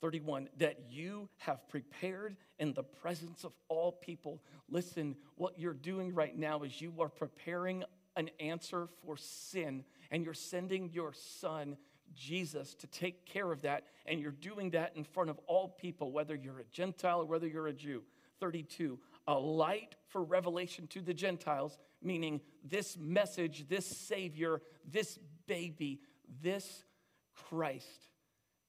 31, 0.01 0.49
that 0.57 0.79
you 0.89 1.29
have 1.38 1.67
prepared 1.69 2.36
in 2.57 2.73
the 2.73 2.84
presence 2.84 3.43
of 3.43 3.51
all 3.67 3.91
people. 3.91 4.41
Listen, 4.69 5.15
what 5.36 5.60
you're 5.60 5.73
doing 5.73 6.13
right 6.13 6.36
now 6.36 6.63
is 6.63 6.81
you 6.81 6.93
are 6.99 7.10
preparing 7.10 7.84
an 8.15 8.29
answer 8.39 8.88
for 9.05 9.15
sin, 9.15 9.84
and 10.10 10.25
you're 10.25 10.34
sending 10.34 10.89
your 10.91 11.13
son 11.13 11.77
Jesus 12.15 12.73
to 12.75 12.88
take 12.88 13.25
care 13.25 13.51
of 13.51 13.62
that, 13.62 13.86
and 14.07 14.19
you're 14.19 14.31
doing 14.31 14.71
that 14.71 14.93
in 14.95 15.03
front 15.03 15.29
of 15.29 15.39
all 15.45 15.69
people, 15.69 16.12
whether 16.12 16.36
you're 16.36 16.60
a 16.60 16.65
Gentile 16.71 17.21
or 17.21 17.25
whether 17.25 17.47
you're 17.47 17.67
a 17.67 17.73
Jew. 17.73 18.01
32, 18.39 18.97
a 19.27 19.38
light 19.38 19.95
for 20.07 20.23
revelation 20.23 20.88
to 20.88 21.01
the 21.01 21.13
Gentiles, 21.13 21.77
meaning 22.01 22.41
this 22.63 22.97
message, 22.97 23.67
this 23.67 23.86
Savior, 23.86 24.62
this 24.86 25.19
baby, 25.47 26.01
this 26.41 26.84
Christ, 27.36 28.07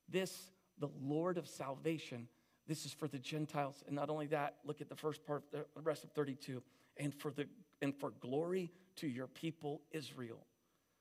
this 0.09 0.53
the 0.79 0.91
Lord 1.01 1.39
of 1.39 1.47
salvation. 1.47 2.29
This 2.67 2.85
is 2.85 2.93
for 2.93 3.09
the 3.09 3.19
Gentiles. 3.19 3.83
And 3.87 3.95
not 3.95 4.11
only 4.11 4.27
that, 4.29 4.57
look 4.65 4.81
at 4.81 4.89
the 4.89 4.97
first 4.97 5.25
part, 5.25 5.45
the 5.53 5.65
rest 5.81 6.05
of 6.05 6.11
32. 6.13 6.63
And 6.99 7.15
for 7.15 7.31
the 7.31 7.47
and 7.81 7.95
for 7.95 8.11
glory 8.21 8.71
to 8.97 9.09
your 9.09 9.27
people 9.27 9.83
Israel. 9.91 10.47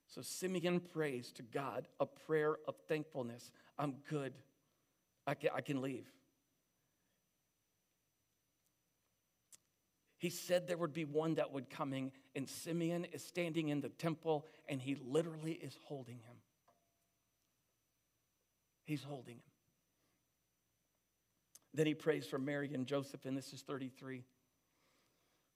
So 0.07 0.21
Simeon 0.21 0.79
prays 0.79 1.31
to 1.33 1.43
God 1.43 1.87
a 1.99 2.05
prayer 2.05 2.57
of 2.67 2.75
thankfulness. 2.87 3.51
I'm 3.79 3.95
good. 4.09 4.33
I 5.25 5.35
can, 5.35 5.51
I 5.55 5.61
can 5.61 5.81
leave. 5.81 6.11
He 10.21 10.29
said 10.29 10.67
there 10.67 10.77
would 10.77 10.93
be 10.93 11.03
one 11.03 11.33
that 11.35 11.51
would 11.51 11.71
coming, 11.71 12.11
and 12.35 12.47
Simeon 12.47 13.05
is 13.11 13.23
standing 13.25 13.69
in 13.69 13.81
the 13.81 13.89
temple, 13.89 14.45
and 14.69 14.79
he 14.79 14.95
literally 15.03 15.53
is 15.53 15.75
holding 15.85 16.19
him. 16.19 16.35
He's 18.83 19.01
holding 19.01 19.37
him. 19.37 19.41
Then 21.73 21.87
he 21.87 21.95
prays 21.95 22.27
for 22.27 22.37
Mary 22.37 22.71
and 22.71 22.85
Joseph, 22.85 23.25
and 23.25 23.35
this 23.35 23.51
is 23.51 23.61
33. 23.61 24.23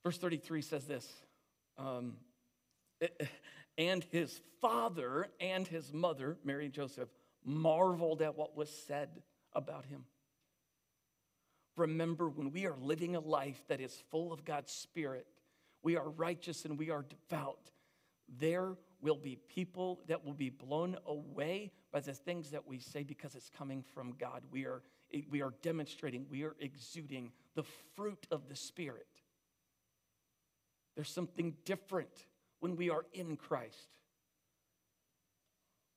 Verse 0.03 0.17
33 0.17 0.63
says 0.63 0.85
this 0.85 1.07
um, 1.77 2.13
and 3.77 4.03
his 4.05 4.41
father 4.61 5.27
and 5.39 5.67
his 5.67 5.93
mother, 5.93 6.37
Mary 6.43 6.65
and 6.65 6.73
Joseph, 6.73 7.09
marveled 7.43 8.23
at 8.23 8.35
what 8.35 8.57
was 8.57 8.71
said 8.87 9.09
about 9.53 9.85
him. 9.85 10.05
Remember, 11.75 12.29
when 12.29 12.51
we 12.51 12.65
are 12.65 12.77
living 12.77 13.15
a 13.15 13.19
life 13.19 13.61
that 13.67 13.81
is 13.81 14.03
full 14.09 14.31
of 14.31 14.45
God's 14.45 14.71
Spirit, 14.71 15.27
we 15.83 15.97
are 15.97 16.09
righteous 16.09 16.65
and 16.65 16.79
we 16.79 16.89
are 16.89 17.03
devout, 17.03 17.71
there 18.39 18.75
will 19.01 19.17
be 19.17 19.37
people 19.47 19.99
that 20.07 20.25
will 20.25 20.33
be 20.33 20.49
blown 20.49 20.97
away 21.05 21.71
by 21.91 21.99
the 21.99 22.13
things 22.13 22.51
that 22.51 22.65
we 22.65 22.79
say 22.79 23.03
because 23.03 23.35
it's 23.35 23.49
coming 23.49 23.83
from 23.93 24.13
God. 24.19 24.41
We 24.51 24.65
are, 24.65 24.81
we 25.29 25.41
are 25.41 25.53
demonstrating, 25.61 26.25
we 26.29 26.43
are 26.43 26.55
exuding 26.59 27.31
the 27.55 27.63
fruit 27.95 28.25
of 28.31 28.49
the 28.49 28.55
Spirit. 28.55 29.07
There's 30.95 31.11
something 31.11 31.55
different 31.65 32.25
when 32.61 32.75
we 32.75 32.89
are 32.89 33.05
in 33.13 33.35
Christ. 33.35 33.89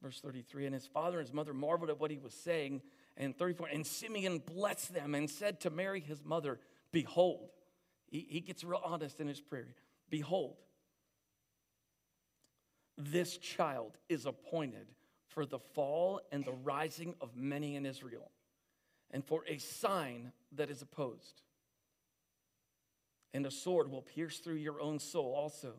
Verse 0.03 0.21
33 0.21 0.67
And 0.67 0.75
his 0.75 0.87
father 0.87 1.19
and 1.19 1.27
his 1.27 1.35
mother 1.35 1.55
marveled 1.55 1.91
at 1.91 1.99
what 1.99 2.11
he 2.11 2.19
was 2.19 2.35
saying. 2.35 2.83
And 3.19 3.37
34 3.37 3.69
And 3.69 3.87
Simeon 3.87 4.39
blessed 4.39 4.95
them 4.95 5.15
and 5.15 5.29
said 5.29 5.61
to 5.61 5.71
Mary, 5.71 6.01
his 6.01 6.25
mother, 6.25 6.61
Behold, 6.93 7.51
he, 8.07 8.27
he 8.31 8.41
gets 8.41 8.65
real 8.65 8.81
honest 8.83 9.21
in 9.21 9.27
his 9.27 9.41
prayer. 9.41 9.75
Behold, 10.09 10.57
this 12.97 13.37
child 13.37 13.99
is 14.09 14.25
appointed 14.25 14.87
for 15.27 15.45
the 15.45 15.59
fall 15.59 16.21
and 16.33 16.45
the 16.45 16.53
rising 16.53 17.15
of 17.21 17.37
many 17.37 17.77
in 17.77 17.85
Israel, 17.85 18.31
and 19.11 19.25
for 19.25 19.45
a 19.47 19.59
sign 19.59 20.33
that 20.53 20.71
is 20.71 20.81
opposed. 20.81 21.43
And 23.35 23.45
a 23.45 23.51
sword 23.51 23.91
will 23.91 24.03
pierce 24.03 24.39
through 24.39 24.55
your 24.55 24.81
own 24.81 24.99
soul 24.99 25.35
also 25.37 25.75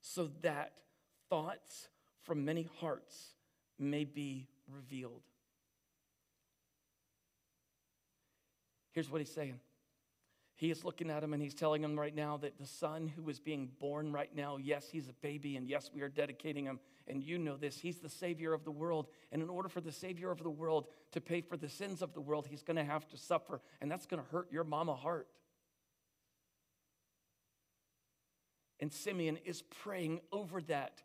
so 0.00 0.30
that 0.42 0.72
thoughts 1.28 1.88
from 2.22 2.44
many 2.44 2.68
hearts 2.80 3.34
may 3.78 4.04
be 4.04 4.48
revealed. 4.68 5.22
Here's 8.94 9.10
what 9.10 9.20
he's 9.20 9.32
saying. 9.32 9.58
He 10.56 10.70
is 10.70 10.84
looking 10.84 11.10
at 11.10 11.24
him 11.24 11.32
and 11.32 11.42
he's 11.42 11.52
telling 11.52 11.82
him 11.82 11.98
right 11.98 12.14
now 12.14 12.36
that 12.36 12.58
the 12.58 12.66
son 12.66 13.08
who 13.08 13.28
is 13.28 13.40
being 13.40 13.70
born 13.80 14.12
right 14.12 14.32
now, 14.34 14.56
yes, 14.56 14.88
he's 14.88 15.08
a 15.08 15.12
baby, 15.14 15.56
and 15.56 15.68
yes, 15.68 15.90
we 15.92 16.00
are 16.00 16.08
dedicating 16.08 16.64
him. 16.64 16.78
And 17.08 17.22
you 17.22 17.38
know 17.38 17.56
this. 17.56 17.76
He's 17.76 17.98
the 17.98 18.08
Savior 18.08 18.52
of 18.52 18.64
the 18.64 18.70
world. 18.70 19.08
And 19.32 19.42
in 19.42 19.50
order 19.50 19.68
for 19.68 19.80
the 19.80 19.90
Savior 19.90 20.30
of 20.30 20.42
the 20.44 20.50
world 20.50 20.86
to 21.10 21.20
pay 21.20 21.40
for 21.40 21.56
the 21.56 21.68
sins 21.68 22.02
of 22.02 22.14
the 22.14 22.20
world, 22.20 22.46
he's 22.48 22.62
going 22.62 22.76
to 22.76 22.84
have 22.84 23.06
to 23.08 23.18
suffer. 23.18 23.60
And 23.80 23.90
that's 23.90 24.06
going 24.06 24.22
to 24.22 24.30
hurt 24.30 24.50
your 24.52 24.62
mama 24.62 24.94
heart. 24.94 25.26
And 28.78 28.92
Simeon 28.92 29.38
is 29.44 29.62
praying 29.62 30.20
over 30.30 30.62
that 30.62 31.02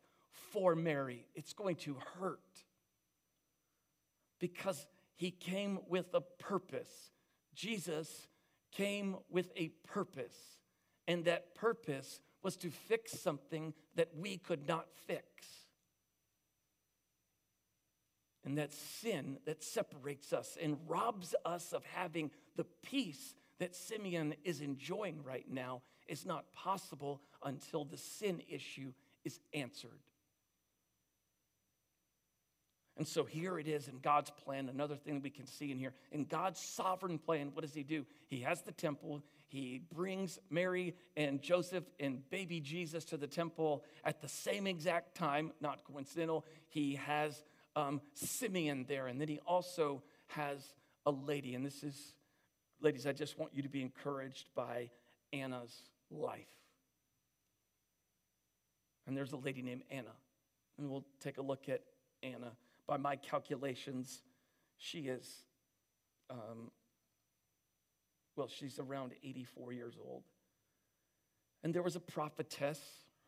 for 0.51 0.75
Mary. 0.75 1.25
It's 1.33 1.53
going 1.53 1.77
to 1.77 1.97
hurt 2.19 2.39
because 4.39 4.85
he 5.15 5.31
came 5.31 5.79
with 5.87 6.13
a 6.13 6.21
purpose. 6.21 7.11
Jesus 7.59 8.27
came 8.71 9.17
with 9.29 9.51
a 9.57 9.67
purpose, 9.85 10.33
and 11.09 11.25
that 11.25 11.55
purpose 11.55 12.21
was 12.41 12.55
to 12.55 12.69
fix 12.69 13.19
something 13.19 13.73
that 13.95 14.07
we 14.17 14.37
could 14.37 14.65
not 14.65 14.85
fix. 15.07 15.25
And 18.45 18.57
that 18.57 18.73
sin 18.73 19.39
that 19.45 19.61
separates 19.61 20.31
us 20.31 20.57
and 20.61 20.77
robs 20.87 21.35
us 21.45 21.73
of 21.73 21.83
having 21.83 22.31
the 22.55 22.63
peace 22.63 23.35
that 23.59 23.75
Simeon 23.75 24.35
is 24.45 24.61
enjoying 24.61 25.21
right 25.21 25.45
now 25.51 25.81
is 26.07 26.25
not 26.25 26.53
possible 26.53 27.21
until 27.43 27.83
the 27.83 27.97
sin 27.97 28.41
issue 28.47 28.93
is 29.25 29.41
answered. 29.53 29.99
And 32.99 33.07
so 33.07 33.23
here 33.23 33.57
it 33.57 33.65
is 33.65 33.87
in 33.87 33.99
God's 33.99 34.29
plan, 34.29 34.67
another 34.67 34.97
thing 34.97 35.21
we 35.21 35.29
can 35.29 35.47
see 35.47 35.71
in 35.71 35.79
here. 35.79 35.93
In 36.11 36.25
God's 36.25 36.59
sovereign 36.59 37.17
plan, 37.17 37.51
what 37.53 37.61
does 37.61 37.73
He 37.73 37.81
do? 37.81 38.05
He 38.27 38.41
has 38.41 38.61
the 38.61 38.73
temple, 38.73 39.23
He 39.47 39.83
brings 39.95 40.37
Mary 40.49 40.93
and 41.15 41.41
Joseph 41.41 41.85
and 41.97 42.29
baby 42.29 42.59
Jesus 42.59 43.05
to 43.05 43.15
the 43.15 43.25
temple 43.25 43.85
at 44.03 44.21
the 44.21 44.27
same 44.27 44.67
exact 44.67 45.15
time, 45.15 45.53
not 45.61 45.85
coincidental. 45.85 46.45
He 46.67 46.95
has 46.95 47.41
um, 47.77 48.01
Simeon 48.15 48.83
there, 48.89 49.07
and 49.07 49.19
then 49.19 49.29
He 49.29 49.39
also 49.47 50.03
has 50.27 50.59
a 51.05 51.11
lady. 51.11 51.55
And 51.55 51.65
this 51.65 51.83
is, 51.83 52.15
ladies, 52.81 53.07
I 53.07 53.13
just 53.13 53.39
want 53.39 53.53
you 53.55 53.63
to 53.63 53.69
be 53.69 53.81
encouraged 53.81 54.49
by 54.55 54.89
Anna's 55.31 55.83
life. 56.11 56.51
And 59.07 59.15
there's 59.15 59.31
a 59.31 59.37
lady 59.37 59.61
named 59.61 59.83
Anna. 59.89 60.11
And 60.77 60.89
we'll 60.89 61.05
take 61.21 61.37
a 61.37 61.41
look 61.41 61.69
at 61.69 61.81
Anna 62.21 62.51
by 62.89 62.97
my 62.97 63.15
calculations, 63.15 64.23
she 64.79 65.01
is, 65.01 65.43
um, 66.31 66.71
well, 68.35 68.47
she's 68.47 68.79
around 68.79 69.13
84 69.23 69.73
years 69.73 69.93
old. 70.03 70.23
And 71.63 71.71
there 71.71 71.83
was 71.83 71.95
a 71.95 71.99
prophetess, 71.99 72.79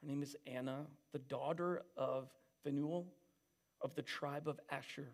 her 0.02 0.08
name 0.08 0.24
is 0.24 0.36
Anna, 0.47 0.88
the 1.13 1.19
daughter 1.19 1.84
of 1.95 2.28
Phanuel 2.63 3.06
of 3.82 3.93
the 3.93 4.02
tribe 4.02 4.47
of 4.47 4.60
Asher. 4.71 5.10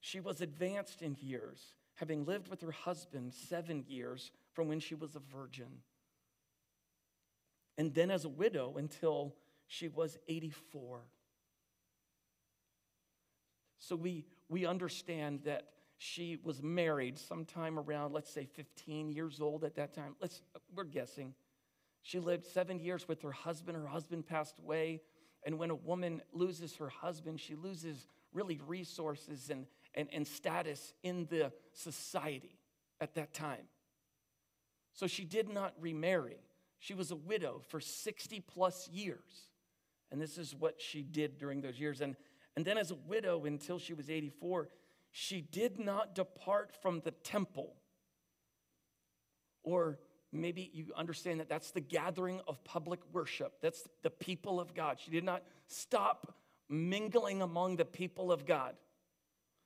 She 0.00 0.20
was 0.20 0.40
advanced 0.40 1.02
in 1.02 1.16
years, 1.20 1.60
having 1.96 2.24
lived 2.24 2.46
with 2.46 2.60
her 2.60 2.70
husband 2.70 3.34
seven 3.34 3.84
years 3.88 4.30
from 4.52 4.68
when 4.68 4.78
she 4.78 4.94
was 4.94 5.16
a 5.16 5.20
virgin. 5.36 5.82
And 7.76 7.92
then 7.92 8.10
as 8.10 8.24
a 8.24 8.28
widow 8.28 8.74
until 8.76 9.34
she 9.66 9.88
was 9.88 10.16
84. 10.28 11.00
So 13.80 13.96
we, 13.96 14.26
we 14.48 14.66
understand 14.66 15.40
that 15.44 15.64
she 15.96 16.38
was 16.44 16.62
married 16.62 17.18
sometime 17.18 17.78
around, 17.78 18.12
let's 18.12 18.30
say, 18.30 18.44
15 18.44 19.10
years 19.10 19.40
old 19.40 19.64
at 19.64 19.74
that 19.74 19.94
time. 19.94 20.14
Let's, 20.20 20.42
we're 20.74 20.84
guessing. 20.84 21.34
She 22.02 22.18
lived 22.18 22.46
seven 22.46 22.78
years 22.78 23.08
with 23.08 23.22
her 23.22 23.32
husband. 23.32 23.76
Her 23.76 23.86
husband 23.86 24.26
passed 24.26 24.58
away. 24.58 25.00
And 25.44 25.58
when 25.58 25.70
a 25.70 25.74
woman 25.74 26.22
loses 26.32 26.76
her 26.76 26.90
husband, 26.90 27.40
she 27.40 27.54
loses 27.54 28.06
really 28.32 28.60
resources 28.66 29.50
and, 29.50 29.66
and, 29.94 30.08
and 30.12 30.26
status 30.26 30.94
in 31.02 31.26
the 31.30 31.50
society 31.72 32.58
at 33.00 33.14
that 33.14 33.32
time. 33.32 33.66
So 34.92 35.06
she 35.06 35.24
did 35.24 35.48
not 35.48 35.72
remarry. 35.80 36.36
She 36.78 36.94
was 36.94 37.10
a 37.10 37.16
widow 37.16 37.62
for 37.68 37.80
60 37.80 38.40
plus 38.40 38.88
years. 38.88 39.48
And 40.10 40.20
this 40.20 40.38
is 40.38 40.54
what 40.54 40.80
she 40.80 41.02
did 41.02 41.38
during 41.38 41.60
those 41.60 41.78
years. 41.78 42.00
And 42.00 42.16
and 42.56 42.64
then, 42.64 42.78
as 42.78 42.90
a 42.90 42.96
widow 42.96 43.44
until 43.44 43.78
she 43.78 43.94
was 43.94 44.10
84, 44.10 44.68
she 45.12 45.40
did 45.40 45.78
not 45.78 46.14
depart 46.14 46.72
from 46.82 47.00
the 47.00 47.10
temple. 47.10 47.74
Or 49.62 49.98
maybe 50.32 50.70
you 50.72 50.86
understand 50.96 51.40
that 51.40 51.48
that's 51.48 51.70
the 51.70 51.80
gathering 51.80 52.40
of 52.48 52.62
public 52.64 53.00
worship, 53.12 53.54
that's 53.60 53.88
the 54.02 54.10
people 54.10 54.60
of 54.60 54.74
God. 54.74 54.98
She 54.98 55.10
did 55.10 55.24
not 55.24 55.42
stop 55.66 56.34
mingling 56.68 57.42
among 57.42 57.76
the 57.76 57.84
people 57.84 58.32
of 58.32 58.46
God. 58.46 58.74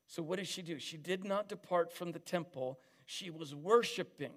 So, 0.06 0.22
what 0.22 0.36
did 0.36 0.48
she 0.48 0.62
do? 0.62 0.78
She 0.78 0.96
did 0.96 1.24
not 1.24 1.48
depart 1.48 1.92
from 1.92 2.12
the 2.12 2.18
temple, 2.18 2.78
she 3.06 3.30
was 3.30 3.54
worshiping. 3.54 4.32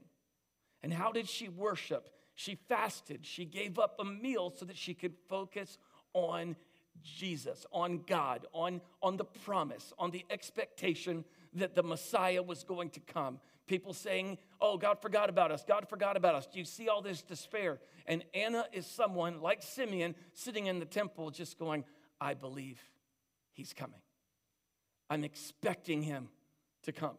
And 0.84 0.94
how 0.94 1.12
did 1.12 1.28
she 1.28 1.50
worship? 1.50 2.10
She 2.36 2.56
fasted. 2.56 3.26
She 3.26 3.46
gave 3.46 3.80
up 3.80 3.96
a 4.00 4.06
meal 4.06 4.54
so 4.56 4.64
that 4.66 4.78
she 4.78 4.94
could 4.94 5.16
focus 5.28 5.80
on 6.14 6.56
Jesus, 7.04 7.66
on 7.72 8.02
God, 8.06 8.46
on, 8.54 8.82
on 9.02 9.18
the 9.18 9.26
promise, 9.26 9.94
on 9.98 10.12
the 10.12 10.26
expectation 10.30 11.24
that 11.54 11.76
the 11.76 11.84
Messiah 11.84 12.42
was 12.42 12.64
going 12.64 12.90
to 12.92 13.00
come. 13.00 13.40
People 13.68 13.94
saying, 13.94 14.38
Oh, 14.62 14.78
God 14.78 15.02
forgot 15.02 15.30
about 15.30 15.52
us. 15.52 15.64
God 15.68 15.88
forgot 15.90 16.18
about 16.18 16.36
us. 16.36 16.48
Do 16.48 16.60
you 16.60 16.66
see 16.66 16.88
all 16.88 17.02
this 17.02 17.22
despair? 17.22 17.80
And 18.06 18.24
Anna 18.34 18.66
is 18.72 18.86
someone 18.86 19.42
like 19.42 19.62
Simeon 19.62 20.16
sitting 20.34 20.68
in 20.68 20.80
the 20.80 20.86
temple 20.86 21.30
just 21.32 21.60
going, 21.60 21.84
I 22.20 22.34
believe 22.34 22.82
he's 23.54 23.74
coming. 23.74 24.00
I'm 25.10 25.24
expecting 25.24 26.02
him 26.02 26.30
to 26.84 26.92
come. 26.92 27.18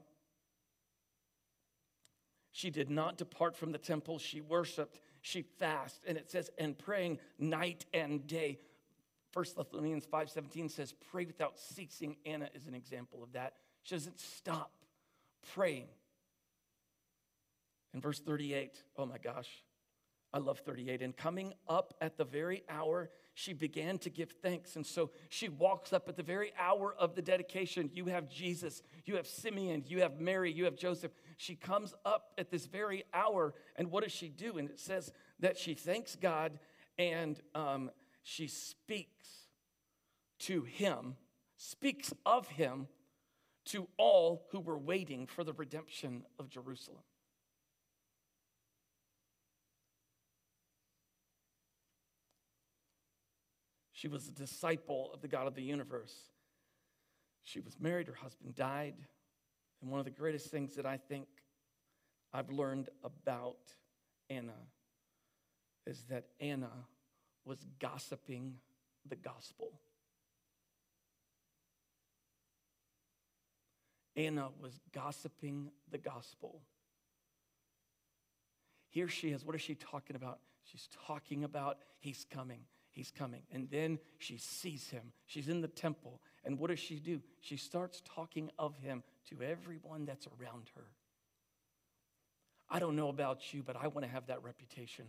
She 2.50 2.70
did 2.70 2.90
not 2.90 3.18
depart 3.18 3.56
from 3.56 3.72
the 3.72 3.78
temple. 3.78 4.18
She 4.18 4.40
worshiped. 4.40 5.00
She 5.20 5.42
fasted. 5.42 6.08
And 6.08 6.18
it 6.18 6.30
says, 6.30 6.50
and 6.58 6.76
praying 6.76 7.18
night 7.38 7.84
and 7.94 8.26
day. 8.26 8.58
1 9.32 9.44
Thessalonians 9.56 10.06
5:17 10.06 10.70
says, 10.70 10.94
pray 11.10 11.24
without 11.24 11.58
ceasing. 11.58 12.16
Anna 12.24 12.48
is 12.54 12.66
an 12.66 12.74
example 12.74 13.22
of 13.22 13.32
that. 13.32 13.54
She 13.82 13.94
doesn't 13.94 14.18
stop 14.18 14.72
praying. 15.54 15.88
In 17.94 18.00
verse 18.00 18.20
38, 18.20 18.82
oh 18.96 19.06
my 19.06 19.18
gosh, 19.18 19.48
I 20.32 20.38
love 20.38 20.58
38. 20.60 21.02
And 21.02 21.16
coming 21.16 21.54
up 21.68 21.94
at 22.00 22.18
the 22.18 22.24
very 22.24 22.62
hour, 22.68 23.10
she 23.34 23.52
began 23.52 23.98
to 23.98 24.10
give 24.10 24.30
thanks. 24.42 24.76
And 24.76 24.84
so 24.84 25.10
she 25.30 25.48
walks 25.48 25.92
up 25.92 26.08
at 26.08 26.16
the 26.16 26.22
very 26.22 26.52
hour 26.58 26.94
of 26.98 27.14
the 27.14 27.22
dedication. 27.22 27.90
You 27.94 28.06
have 28.06 28.28
Jesus, 28.28 28.82
you 29.04 29.16
have 29.16 29.26
Simeon, 29.26 29.84
you 29.86 30.02
have 30.02 30.20
Mary, 30.20 30.52
you 30.52 30.64
have 30.64 30.76
Joseph. 30.76 31.12
She 31.36 31.54
comes 31.54 31.94
up 32.04 32.32
at 32.36 32.50
this 32.50 32.66
very 32.66 33.04
hour. 33.14 33.54
And 33.76 33.90
what 33.90 34.04
does 34.04 34.12
she 34.12 34.28
do? 34.28 34.58
And 34.58 34.68
it 34.68 34.80
says 34.80 35.12
that 35.40 35.56
she 35.56 35.74
thanks 35.74 36.14
God 36.14 36.58
and 36.98 37.40
um, 37.54 37.90
she 38.28 38.46
speaks 38.46 39.46
to 40.38 40.62
him, 40.62 41.16
speaks 41.56 42.12
of 42.26 42.46
him 42.46 42.86
to 43.64 43.88
all 43.96 44.44
who 44.50 44.60
were 44.60 44.76
waiting 44.76 45.26
for 45.26 45.44
the 45.44 45.54
redemption 45.54 46.24
of 46.38 46.50
Jerusalem. 46.50 46.98
She 53.92 54.08
was 54.08 54.28
a 54.28 54.32
disciple 54.32 55.10
of 55.14 55.22
the 55.22 55.28
God 55.28 55.46
of 55.46 55.54
the 55.54 55.62
universe. 55.62 56.14
She 57.44 57.60
was 57.60 57.80
married, 57.80 58.08
her 58.08 58.14
husband 58.14 58.54
died. 58.54 58.94
And 59.80 59.90
one 59.90 60.00
of 60.00 60.04
the 60.04 60.10
greatest 60.10 60.50
things 60.50 60.74
that 60.74 60.84
I 60.84 60.98
think 60.98 61.28
I've 62.34 62.50
learned 62.50 62.90
about 63.02 63.56
Anna 64.28 64.52
is 65.86 66.04
that 66.10 66.26
Anna 66.40 66.68
was 67.48 67.58
gossiping 67.80 68.54
the 69.08 69.16
gospel. 69.16 69.72
Anna 74.14 74.48
was 74.60 74.78
gossiping 74.92 75.70
the 75.90 75.98
gospel. 75.98 76.60
Here 78.90 79.08
she 79.08 79.30
is. 79.30 79.44
What 79.44 79.54
is 79.54 79.62
she 79.62 79.74
talking 79.74 80.16
about? 80.16 80.40
She's 80.64 80.88
talking 81.06 81.44
about 81.44 81.78
he's 82.00 82.26
coming. 82.30 82.60
He's 82.90 83.12
coming. 83.12 83.42
And 83.52 83.70
then 83.70 83.98
she 84.18 84.38
sees 84.38 84.90
him. 84.90 85.12
She's 85.26 85.48
in 85.48 85.60
the 85.60 85.68
temple. 85.68 86.20
And 86.44 86.58
what 86.58 86.70
does 86.70 86.80
she 86.80 86.96
do? 86.96 87.22
She 87.40 87.56
starts 87.56 88.02
talking 88.04 88.50
of 88.58 88.76
him 88.78 89.04
to 89.30 89.42
everyone 89.42 90.04
that's 90.04 90.26
around 90.26 90.70
her. 90.74 90.84
I 92.68 92.80
don't 92.80 92.96
know 92.96 93.08
about 93.08 93.54
you, 93.54 93.62
but 93.62 93.76
I 93.76 93.86
want 93.86 94.04
to 94.04 94.12
have 94.12 94.26
that 94.26 94.42
reputation. 94.42 95.06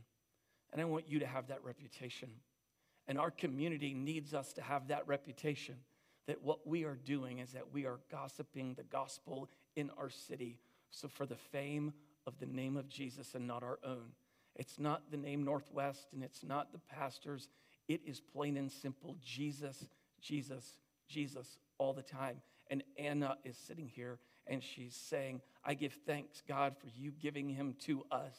And 0.72 0.82
I 0.82 0.86
want 0.86 1.10
you 1.10 1.20
to 1.20 1.28
have 1.28 1.48
that 1.48 1.64
reputation. 1.64 2.30
And 3.08 3.18
our 3.18 3.32
community 3.32 3.94
needs 3.94 4.34
us 4.34 4.54
to 4.54 4.62
have 4.62 4.88
that 4.90 5.08
reputation 5.08 5.76
that 6.28 6.44
what 6.44 6.68
we 6.68 6.84
are 6.84 7.00
doing 7.06 7.40
is 7.40 7.54
that 7.54 7.74
we 7.74 7.88
are 7.88 8.00
gossiping 8.12 8.76
the 8.76 8.84
gospel 8.84 9.50
in 9.76 9.90
our 9.98 10.12
city. 10.12 10.60
So, 10.92 11.08
for 11.08 11.26
the 11.26 11.36
fame 11.36 11.94
of 12.28 12.38
the 12.40 12.46
name 12.46 12.78
of 12.78 12.88
Jesus 12.88 13.34
and 13.34 13.48
not 13.48 13.64
our 13.64 13.80
own. 13.84 14.12
It's 14.56 14.78
not 14.78 15.10
the 15.10 15.18
name 15.18 15.44
Northwest 15.44 16.10
and 16.14 16.24
it's 16.24 16.44
not 16.44 16.72
the 16.72 16.80
pastors. 16.80 17.50
It 17.88 18.02
is 18.06 18.20
plain 18.20 18.58
and 18.58 18.72
simple 18.72 19.16
Jesus, 19.24 19.88
Jesus, 20.22 20.78
Jesus 21.08 21.58
all 21.80 21.94
the 21.94 22.04
time. 22.04 22.42
And 22.70 22.84
Anna 22.98 23.38
is 23.44 23.58
sitting 23.58 23.88
here 23.88 24.20
and 24.46 24.62
she's 24.64 24.96
saying, 24.96 25.42
I 25.64 25.74
give 25.74 25.94
thanks, 26.06 26.44
God, 26.48 26.76
for 26.78 26.88
you 26.96 27.12
giving 27.20 27.50
him 27.50 27.76
to 27.86 28.04
us 28.12 28.36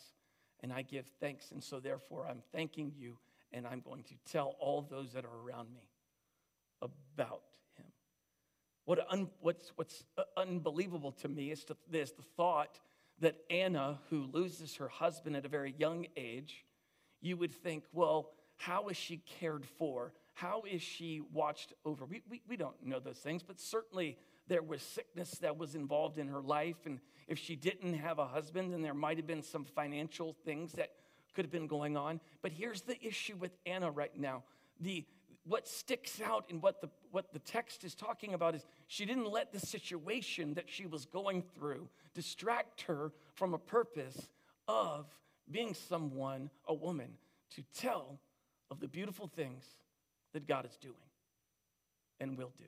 and 0.62 0.72
I 0.72 0.82
give 0.82 1.06
thanks. 1.20 1.50
And 1.50 1.62
so, 1.62 1.80
therefore, 1.80 2.26
I'm 2.28 2.42
thanking 2.52 2.92
you 2.96 3.16
and 3.52 3.66
I'm 3.66 3.80
going 3.80 4.04
to 4.04 4.14
tell 4.30 4.54
all 4.60 4.82
those 4.82 5.12
that 5.12 5.24
are 5.24 5.48
around 5.48 5.72
me 5.72 5.88
about 6.82 7.42
him. 7.76 7.86
What 8.84 9.06
un, 9.10 9.28
what's, 9.40 9.72
what's 9.76 10.04
uh, 10.16 10.22
unbelievable 10.36 11.12
to 11.12 11.28
me 11.28 11.50
is 11.50 11.64
to, 11.64 11.76
this 11.90 12.12
the 12.12 12.22
thought 12.36 12.78
that 13.20 13.36
Anna, 13.50 13.98
who 14.08 14.28
loses 14.32 14.76
her 14.76 14.88
husband 14.88 15.36
at 15.36 15.44
a 15.44 15.48
very 15.48 15.74
young 15.78 16.06
age, 16.16 16.64
you 17.20 17.36
would 17.36 17.52
think, 17.52 17.84
well, 17.92 18.30
how 18.56 18.88
is 18.88 18.96
she 18.96 19.18
cared 19.38 19.66
for? 19.66 20.12
How 20.32 20.62
is 20.70 20.80
she 20.80 21.20
watched 21.32 21.72
over? 21.84 22.06
We, 22.06 22.22
we, 22.30 22.40
we 22.48 22.56
don't 22.56 22.82
know 22.84 23.00
those 23.00 23.18
things, 23.18 23.42
but 23.42 23.60
certainly 23.60 24.16
there 24.50 24.62
was 24.62 24.82
sickness 24.82 25.30
that 25.38 25.56
was 25.56 25.76
involved 25.76 26.18
in 26.18 26.26
her 26.26 26.42
life. 26.42 26.84
And 26.84 26.98
if 27.28 27.38
she 27.38 27.54
didn't 27.54 27.94
have 27.94 28.18
a 28.18 28.26
husband, 28.26 28.72
then 28.72 28.82
there 28.82 28.92
might 28.92 29.16
have 29.16 29.26
been 29.26 29.44
some 29.44 29.64
financial 29.64 30.34
things 30.44 30.72
that 30.72 30.90
could 31.34 31.44
have 31.44 31.52
been 31.52 31.68
going 31.68 31.96
on. 31.96 32.20
But 32.42 32.50
here's 32.50 32.82
the 32.82 33.00
issue 33.00 33.36
with 33.36 33.52
Anna 33.64 33.92
right 33.92 34.10
now. 34.18 34.42
The, 34.80 35.06
what 35.44 35.68
sticks 35.68 36.20
out 36.20 36.46
in 36.48 36.60
what 36.60 36.80
the, 36.80 36.90
what 37.12 37.32
the 37.32 37.38
text 37.38 37.84
is 37.84 37.94
talking 37.94 38.34
about 38.34 38.56
is 38.56 38.66
she 38.88 39.06
didn't 39.06 39.30
let 39.30 39.52
the 39.52 39.60
situation 39.60 40.54
that 40.54 40.68
she 40.68 40.84
was 40.84 41.06
going 41.06 41.44
through 41.54 41.88
distract 42.12 42.82
her 42.82 43.12
from 43.34 43.54
a 43.54 43.58
purpose 43.58 44.28
of 44.66 45.06
being 45.48 45.74
someone, 45.74 46.50
a 46.66 46.74
woman, 46.74 47.10
to 47.54 47.62
tell 47.72 48.18
of 48.68 48.80
the 48.80 48.88
beautiful 48.88 49.28
things 49.28 49.64
that 50.32 50.48
God 50.48 50.66
is 50.66 50.76
doing 50.76 50.96
and 52.18 52.36
will 52.36 52.52
do. 52.58 52.64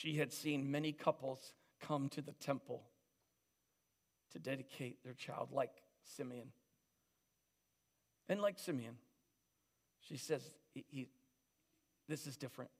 She 0.00 0.14
had 0.14 0.32
seen 0.32 0.70
many 0.70 0.92
couples 0.92 1.54
come 1.80 2.08
to 2.10 2.22
the 2.22 2.30
temple 2.30 2.84
to 4.30 4.38
dedicate 4.38 5.02
their 5.02 5.14
child, 5.14 5.48
like 5.50 5.72
Simeon. 6.04 6.52
And 8.28 8.40
like 8.40 8.60
Simeon, 8.60 8.94
she 9.98 10.16
says, 10.16 10.42
he, 10.72 10.84
he, 10.88 11.08
This 12.08 12.28
is 12.28 12.36
different. 12.36 12.70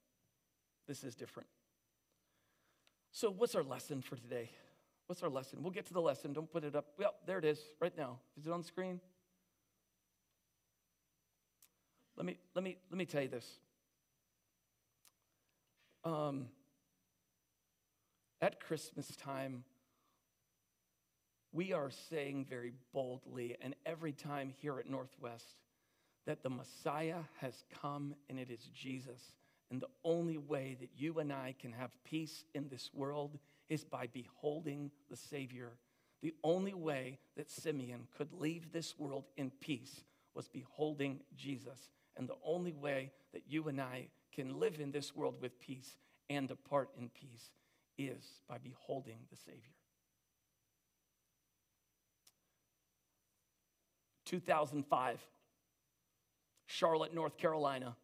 This 0.87 1.03
is 1.03 1.17
different. 1.17 1.49
So, 3.11 3.31
what's 3.31 3.57
our 3.57 3.65
lesson 3.65 4.01
for 4.01 4.15
today? 4.15 4.51
What's 5.09 5.25
our 5.25 5.29
lesson? 5.29 5.59
We'll 5.61 5.73
get 5.73 5.87
to 5.87 5.95
the 5.95 6.01
lesson. 6.01 6.33
Don't 6.33 6.49
put 6.49 6.63
it 6.63 6.77
up. 6.77 6.87
Well, 6.97 7.15
there 7.27 7.39
it 7.39 7.45
is, 7.45 7.59
right 7.81 7.97
now. 7.99 8.21
Is 8.39 8.47
it 8.47 8.53
on 8.53 8.61
the 8.61 8.67
screen? 8.67 9.01
Let 12.17 12.27
me, 12.27 12.39
let 12.55 12.63
me, 12.63 12.77
let 12.93 12.97
me 12.97 13.07
tell 13.07 13.23
you 13.23 13.29
this. 13.29 13.59
Um, 16.05 16.47
at 18.41 18.61
Christmas 18.61 19.17
time, 19.17 19.65
we 21.53 21.73
are 21.73 21.91
saying 22.11 22.47
very 22.49 22.73
boldly, 22.93 23.57
and 23.61 23.75
every 23.87 24.13
time 24.13 24.53
here 24.61 24.79
at 24.79 24.89
Northwest, 24.89 25.57
that 26.27 26.43
the 26.43 26.51
Messiah 26.51 27.23
has 27.41 27.65
come 27.83 28.15
and 28.29 28.39
it 28.39 28.51
is 28.51 28.69
Jesus. 28.75 29.33
And 29.71 29.81
the 29.81 29.89
only 30.05 30.39
way 30.39 30.77
that 30.81 30.91
you 30.97 31.19
and 31.19 31.33
I 31.33 31.55
can 31.59 31.73
have 31.73 31.91
peace 32.05 32.45
in 32.55 32.69
this 32.69 32.91
world 32.93 33.39
is 33.69 33.85
by 33.85 34.09
beholding 34.09 34.91
the 35.11 35.17
Savior. 35.17 35.73
The 36.23 36.35
only 36.45 36.75
way 36.75 37.19
that 37.37 37.51
Simeon 37.51 38.07
could 38.17 38.33
leave 38.33 38.73
this 38.73 38.99
world 38.99 39.25
in 39.37 39.51
peace 39.51 40.05
was 40.35 40.49
beholding 40.49 41.21
Jesus. 41.37 41.91
And 42.17 42.29
the 42.29 42.39
only 42.45 42.73
way 42.73 43.11
that 43.33 43.45
you 43.49 43.69
and 43.69 43.81
I 43.81 44.09
can 44.33 44.59
live 44.59 44.81
in 44.81 44.91
this 44.91 45.17
world 45.17 45.37
with 45.41 45.59
peace 45.61 45.97
and 46.29 46.49
depart 46.49 46.91
in 46.99 47.09
peace 47.09 47.51
is 47.99 48.25
by 48.49 48.59
beholding 48.59 49.19
the 49.31 49.37
Savior. 49.37 49.75
2005, 54.25 55.21
Charlotte, 56.67 57.15
North 57.15 57.37
Carolina. 57.39 57.97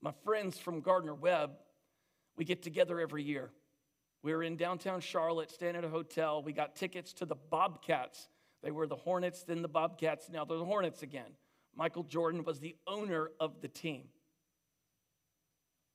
My 0.00 0.12
friends 0.24 0.58
from 0.58 0.80
Gardner 0.80 1.14
Webb, 1.14 1.52
we 2.36 2.44
get 2.44 2.62
together 2.62 3.00
every 3.00 3.22
year. 3.22 3.50
We 4.22 4.34
were 4.34 4.42
in 4.42 4.56
downtown 4.56 5.00
Charlotte, 5.00 5.50
staying 5.50 5.76
at 5.76 5.84
a 5.84 5.88
hotel. 5.88 6.42
We 6.42 6.52
got 6.52 6.76
tickets 6.76 7.12
to 7.14 7.24
the 7.24 7.36
Bobcats. 7.36 8.28
They 8.62 8.70
were 8.70 8.86
the 8.86 8.96
Hornets, 8.96 9.44
then 9.44 9.62
the 9.62 9.68
Bobcats, 9.68 10.28
now 10.28 10.44
they're 10.44 10.58
the 10.58 10.64
Hornets 10.64 11.02
again. 11.02 11.32
Michael 11.74 12.02
Jordan 12.02 12.44
was 12.44 12.58
the 12.60 12.76
owner 12.86 13.30
of 13.40 13.60
the 13.60 13.68
team. 13.68 14.08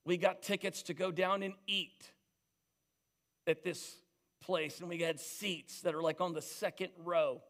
We 0.05 0.17
got 0.17 0.41
tickets 0.41 0.83
to 0.83 0.93
go 0.93 1.11
down 1.11 1.43
and 1.43 1.53
eat 1.65 2.11
at 3.47 3.63
this 3.63 3.95
place, 4.41 4.79
and 4.79 4.89
we 4.89 4.99
had 4.99 5.19
seats 5.19 5.81
that 5.81 5.95
are 5.95 6.01
like 6.01 6.21
on 6.21 6.33
the 6.33 6.41
second 6.41 6.89
row. 6.97 7.41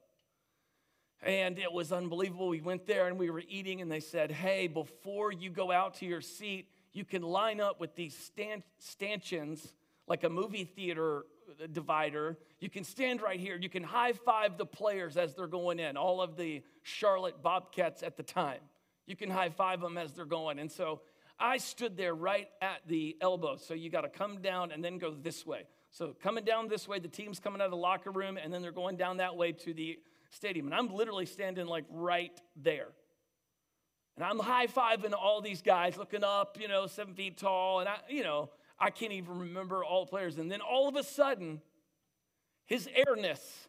And 1.21 1.57
it 1.57 1.71
was 1.71 1.91
unbelievable. 1.91 2.49
We 2.49 2.61
went 2.61 2.85
there 2.85 3.07
and 3.07 3.17
we 3.17 3.29
were 3.29 3.43
eating, 3.47 3.81
and 3.81 3.91
they 3.91 4.01
said, 4.01 4.31
Hey, 4.31 4.67
before 4.67 5.31
you 5.31 5.49
go 5.49 5.71
out 5.71 5.95
to 5.95 6.05
your 6.05 6.21
seat, 6.21 6.67
you 6.91 7.05
can 7.05 7.21
line 7.21 7.59
up 7.59 7.79
with 7.79 7.95
these 7.95 8.15
stand- 8.15 8.63
stanchions, 8.77 9.73
like 10.07 10.23
a 10.23 10.29
movie 10.29 10.65
theater 10.65 11.23
uh, 11.49 11.67
divider. 11.71 12.37
You 12.59 12.69
can 12.69 12.83
stand 12.83 13.21
right 13.21 13.39
here. 13.39 13.57
You 13.59 13.69
can 13.69 13.83
high 13.83 14.13
five 14.13 14.57
the 14.57 14.65
players 14.65 15.17
as 15.17 15.33
they're 15.33 15.47
going 15.47 15.79
in, 15.79 15.97
all 15.97 16.21
of 16.21 16.35
the 16.35 16.61
Charlotte 16.83 17.41
Bobcats 17.41 18.03
at 18.03 18.17
the 18.17 18.23
time. 18.23 18.59
You 19.07 19.15
can 19.15 19.29
high 19.29 19.49
five 19.49 19.81
them 19.81 19.97
as 19.97 20.13
they're 20.13 20.25
going. 20.25 20.59
And 20.59 20.71
so 20.71 21.01
I 21.39 21.57
stood 21.57 21.97
there 21.97 22.13
right 22.13 22.47
at 22.61 22.81
the 22.87 23.17
elbow. 23.21 23.57
So 23.57 23.73
you 23.73 23.89
got 23.89 24.01
to 24.01 24.09
come 24.09 24.41
down 24.41 24.71
and 24.71 24.83
then 24.83 24.97
go 24.97 25.11
this 25.11 25.45
way. 25.45 25.65
So 25.91 26.15
coming 26.23 26.43
down 26.43 26.67
this 26.67 26.87
way, 26.87 26.99
the 26.99 27.07
team's 27.07 27.39
coming 27.39 27.61
out 27.61 27.65
of 27.65 27.71
the 27.71 27.77
locker 27.77 28.11
room, 28.11 28.37
and 28.37 28.51
then 28.53 28.61
they're 28.61 28.71
going 28.71 28.97
down 28.97 29.17
that 29.17 29.35
way 29.35 29.51
to 29.51 29.73
the 29.73 29.99
stadium. 30.31 30.65
And 30.65 30.75
I'm 30.75 30.93
literally 30.93 31.25
standing 31.25 31.67
like 31.67 31.85
right 31.89 32.31
there. 32.55 32.87
And 34.15 34.25
I'm 34.25 34.39
high 34.39 34.67
fiving 34.67 35.13
all 35.13 35.41
these 35.41 35.61
guys, 35.61 35.97
looking 35.97 36.23
up, 36.23 36.57
you 36.59 36.67
know, 36.67 36.87
seven 36.87 37.13
feet 37.13 37.37
tall. 37.37 37.79
And 37.79 37.89
I, 37.89 37.97
you 38.09 38.23
know, 38.23 38.49
I 38.79 38.89
can't 38.89 39.11
even 39.11 39.39
remember 39.39 39.83
all 39.83 40.05
the 40.05 40.09
players. 40.09 40.37
And 40.37 40.51
then 40.51 40.61
all 40.61 40.87
of 40.87 40.95
a 40.95 41.03
sudden, 41.03 41.61
his 42.65 42.87
airness 43.07 43.67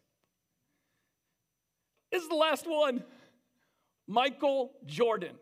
is 2.10 2.28
the 2.28 2.34
last 2.34 2.66
one. 2.66 3.02
Michael 4.06 4.72
Jordan 4.84 5.36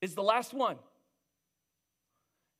is 0.00 0.14
the 0.14 0.22
last 0.22 0.54
one. 0.54 0.76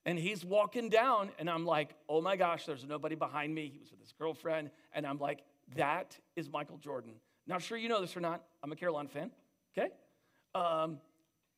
And 0.04 0.18
he's 0.18 0.44
walking 0.44 0.88
down, 0.88 1.30
and 1.38 1.50
I'm 1.50 1.66
like, 1.66 1.94
oh 2.08 2.20
my 2.22 2.36
gosh, 2.36 2.64
there's 2.64 2.86
nobody 2.86 3.14
behind 3.14 3.54
me. 3.54 3.70
He 3.72 3.78
was 3.78 3.90
with 3.90 4.00
his 4.00 4.12
girlfriend. 4.12 4.70
And 4.94 5.06
I'm 5.06 5.18
like, 5.18 5.42
that 5.76 6.16
is 6.34 6.50
Michael 6.50 6.78
Jordan. 6.78 7.12
Not 7.46 7.62
sure 7.62 7.76
you 7.76 7.88
know 7.88 8.00
this 8.00 8.16
or 8.16 8.20
not. 8.20 8.42
I'm 8.62 8.72
a 8.72 8.76
Carolina 8.76 9.08
fan, 9.08 9.30
okay? 9.76 9.90
Um, 10.54 10.98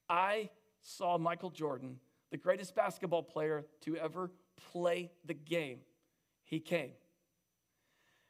I 0.09 0.51
saw 0.83 1.17
Michael 1.19 1.51
Jordan, 1.51 2.01
the 2.31 2.37
greatest 2.37 2.75
basketball 2.75 3.23
player 3.23 3.65
to 3.83 3.97
ever 3.97 4.31
play 4.73 5.11
the 5.25 5.35
game. 5.35 5.79
He 6.45 6.59
came. 6.59 6.91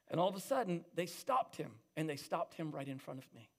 And 0.09 0.19
all 0.19 0.29
of 0.29 0.35
a 0.35 0.41
sudden, 0.41 0.85
they 0.93 1.05
stopped 1.05 1.55
him, 1.55 1.71
and 1.95 2.07
they 2.07 2.17
stopped 2.17 2.53
him 2.53 2.71
right 2.71 2.87
in 2.87 2.99
front 2.99 3.19
of 3.19 3.33
me. 3.33 3.49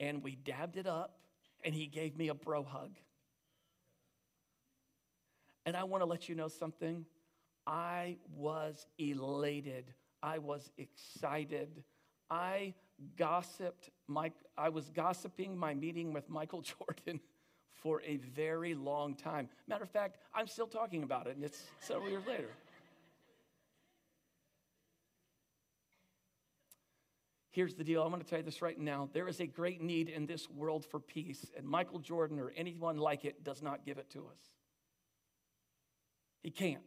And 0.00 0.22
we 0.22 0.34
dabbed 0.34 0.76
it 0.76 0.86
up, 0.86 1.18
and 1.64 1.74
he 1.74 1.86
gave 1.86 2.16
me 2.16 2.28
a 2.28 2.34
bro 2.34 2.62
hug. 2.62 2.96
And 5.66 5.76
I 5.76 5.84
want 5.84 6.02
to 6.02 6.06
let 6.06 6.28
you 6.28 6.34
know 6.34 6.48
something. 6.48 7.04
I 7.66 8.16
was 8.34 8.86
elated. 8.98 9.92
I 10.22 10.38
was 10.38 10.70
excited. 10.78 11.84
I 12.30 12.74
gossiped 13.16 13.90
Mike, 14.06 14.34
I 14.58 14.68
was 14.68 14.90
gossiping 14.90 15.56
my 15.56 15.74
meeting 15.74 16.12
with 16.12 16.28
Michael 16.28 16.62
Jordan 17.06 17.20
for 17.72 18.02
a 18.02 18.16
very 18.16 18.74
long 18.74 19.14
time. 19.14 19.48
Matter 19.66 19.84
of 19.84 19.90
fact, 19.90 20.18
I'm 20.34 20.46
still 20.46 20.66
talking 20.66 21.02
about 21.02 21.26
it, 21.26 21.36
and 21.36 21.44
it's 21.44 21.62
several 21.80 22.10
years 22.10 22.26
later. 22.26 22.48
Here's 27.50 27.74
the 27.74 27.82
deal. 27.82 28.02
I'm 28.02 28.10
going 28.10 28.22
to 28.22 28.28
tell 28.28 28.38
you 28.38 28.44
this 28.44 28.62
right 28.62 28.78
now. 28.78 29.08
There 29.12 29.26
is 29.26 29.40
a 29.40 29.46
great 29.46 29.82
need 29.82 30.08
in 30.08 30.26
this 30.26 30.48
world 30.48 30.84
for 30.84 31.00
peace, 31.00 31.44
and 31.56 31.66
Michael 31.66 31.98
Jordan 31.98 32.38
or 32.38 32.52
anyone 32.56 32.96
like 32.96 33.24
it 33.24 33.42
does 33.42 33.60
not 33.60 33.84
give 33.84 33.98
it 33.98 34.08
to 34.10 34.20
us. 34.20 34.40
He 36.42 36.50
can't. 36.50 36.82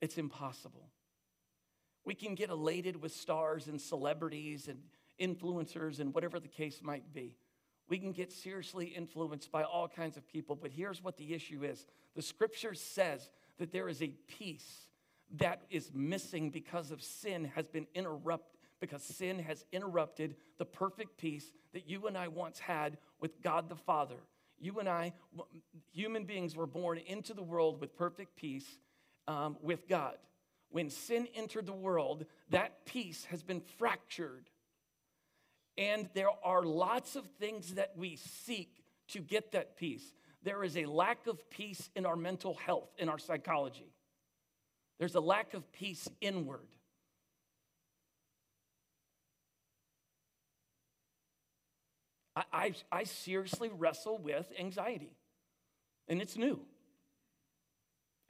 It's 0.00 0.18
impossible. 0.18 0.90
We 2.04 2.14
can 2.14 2.34
get 2.34 2.50
elated 2.50 3.00
with 3.00 3.12
stars 3.12 3.66
and 3.66 3.80
celebrities 3.80 4.68
and 4.68 4.78
influencers 5.20 6.00
and 6.00 6.14
whatever 6.14 6.38
the 6.38 6.48
case 6.48 6.80
might 6.82 7.12
be. 7.12 7.36
We 7.88 7.98
can 7.98 8.12
get 8.12 8.30
seriously 8.30 8.86
influenced 8.86 9.50
by 9.50 9.62
all 9.62 9.88
kinds 9.88 10.18
of 10.18 10.28
people, 10.28 10.54
but 10.54 10.70
here's 10.70 11.02
what 11.02 11.16
the 11.16 11.32
issue 11.32 11.64
is 11.64 11.86
the 12.14 12.22
scripture 12.22 12.74
says 12.74 13.30
that 13.58 13.72
there 13.72 13.88
is 13.88 14.02
a 14.02 14.12
peace 14.38 14.88
that 15.36 15.62
is 15.70 15.90
missing 15.94 16.50
because 16.50 16.90
of 16.90 17.02
sin 17.02 17.50
has 17.54 17.66
been 17.66 17.86
interrupted 17.94 18.57
because 18.80 19.02
sin 19.02 19.38
has 19.40 19.64
interrupted 19.72 20.36
the 20.58 20.64
perfect 20.64 21.18
peace 21.18 21.50
that 21.72 21.88
you 21.88 22.06
and 22.06 22.16
I 22.16 22.28
once 22.28 22.58
had 22.58 22.98
with 23.20 23.42
God 23.42 23.68
the 23.68 23.76
Father. 23.76 24.16
You 24.60 24.78
and 24.80 24.88
I, 24.88 25.12
human 25.92 26.24
beings, 26.24 26.56
were 26.56 26.66
born 26.66 26.98
into 26.98 27.34
the 27.34 27.42
world 27.42 27.80
with 27.80 27.96
perfect 27.96 28.36
peace 28.36 28.66
um, 29.26 29.56
with 29.62 29.88
God. 29.88 30.16
when 30.70 30.90
sin 30.90 31.26
entered 31.34 31.66
the 31.66 31.72
world, 31.72 32.26
that 32.50 32.84
peace 32.84 33.24
has 33.26 33.42
been 33.42 33.62
fractured. 33.78 34.50
And 35.76 36.08
there 36.14 36.30
are 36.44 36.62
lots 36.62 37.16
of 37.16 37.26
things 37.38 37.74
that 37.74 37.92
we 37.96 38.16
seek 38.16 38.82
to 39.08 39.20
get 39.20 39.52
that 39.52 39.76
peace. 39.76 40.12
There 40.42 40.64
is 40.64 40.76
a 40.76 40.84
lack 40.86 41.26
of 41.26 41.48
peace 41.50 41.88
in 41.94 42.04
our 42.04 42.16
mental 42.16 42.54
health, 42.54 42.90
in 42.98 43.08
our 43.08 43.18
psychology. 43.18 43.92
There's 44.98 45.14
a 45.14 45.20
lack 45.20 45.54
of 45.54 45.70
peace 45.72 46.08
inward. 46.20 46.68
I, 52.38 52.44
I, 52.52 52.74
I 52.92 53.04
seriously 53.04 53.70
wrestle 53.76 54.18
with 54.18 54.46
anxiety, 54.58 55.16
and 56.06 56.22
it's 56.22 56.36
new. 56.36 56.60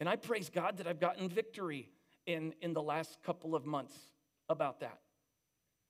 And 0.00 0.08
I 0.08 0.16
praise 0.16 0.48
God 0.48 0.78
that 0.78 0.86
I've 0.86 1.00
gotten 1.00 1.28
victory 1.28 1.90
in, 2.26 2.54
in 2.62 2.72
the 2.72 2.82
last 2.82 3.18
couple 3.22 3.54
of 3.54 3.66
months 3.66 3.96
about 4.48 4.80
that. 4.80 4.98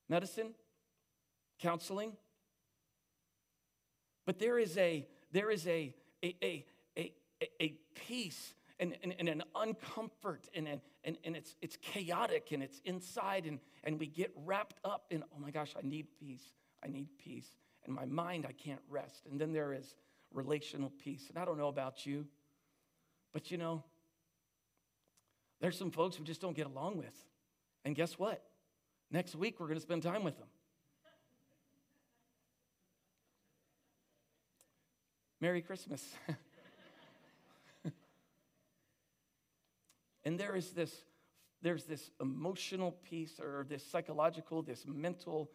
Medicine, 0.08 0.54
counseling. 1.60 2.12
But 4.26 4.38
there 4.38 4.58
is 4.58 4.76
a, 4.78 5.06
there 5.30 5.50
is 5.50 5.66
a, 5.66 5.94
a, 6.24 6.34
a, 6.42 6.64
a, 6.96 7.12
a 7.60 7.74
peace 7.94 8.54
and, 8.80 8.96
and, 9.02 9.14
and 9.18 9.28
an 9.28 9.42
uncomfort 9.54 10.48
and, 10.54 10.80
and, 11.04 11.18
and 11.24 11.36
it's, 11.36 11.54
it's 11.60 11.76
chaotic 11.76 12.48
and 12.52 12.62
it's 12.62 12.80
inside 12.84 13.44
and, 13.44 13.58
and 13.84 13.98
we 14.00 14.06
get 14.06 14.32
wrapped 14.44 14.78
up 14.84 15.06
in, 15.10 15.22
oh 15.22 15.38
my 15.38 15.50
gosh, 15.50 15.74
I 15.76 15.86
need 15.86 16.06
peace. 16.18 16.44
I 16.82 16.88
need 16.88 17.08
peace. 17.18 17.50
And 17.84 17.94
my 17.94 18.04
mind, 18.04 18.46
I 18.48 18.52
can't 18.52 18.80
rest. 18.88 19.26
And 19.30 19.40
then 19.40 19.52
there 19.52 19.72
is 19.72 19.94
relational 20.32 20.92
peace. 21.02 21.26
And 21.28 21.38
I 21.38 21.44
don't 21.44 21.58
know 21.58 21.68
about 21.68 22.04
you, 22.06 22.26
but 23.32 23.50
you 23.50 23.58
know, 23.58 23.82
there's 25.60 25.78
some 25.78 25.90
folks 25.90 26.18
we 26.18 26.24
just 26.24 26.40
don't 26.40 26.56
get 26.56 26.66
along 26.66 26.98
with. 26.98 27.14
And 27.84 27.94
guess 27.94 28.18
what? 28.18 28.42
Next 29.10 29.34
week, 29.34 29.58
we're 29.58 29.66
going 29.66 29.78
to 29.78 29.82
spend 29.82 30.02
time 30.02 30.22
with 30.22 30.38
them. 30.38 30.48
Merry 35.40 35.62
Christmas. 35.62 36.04
and 40.24 40.38
there 40.38 40.56
is 40.56 40.70
this 40.70 40.94
there's 41.60 41.84
this 41.84 42.10
emotional 42.20 42.92
piece 42.92 43.40
or 43.40 43.66
this 43.68 43.84
psychological 43.84 44.62
this 44.62 44.84
mental 44.86 45.50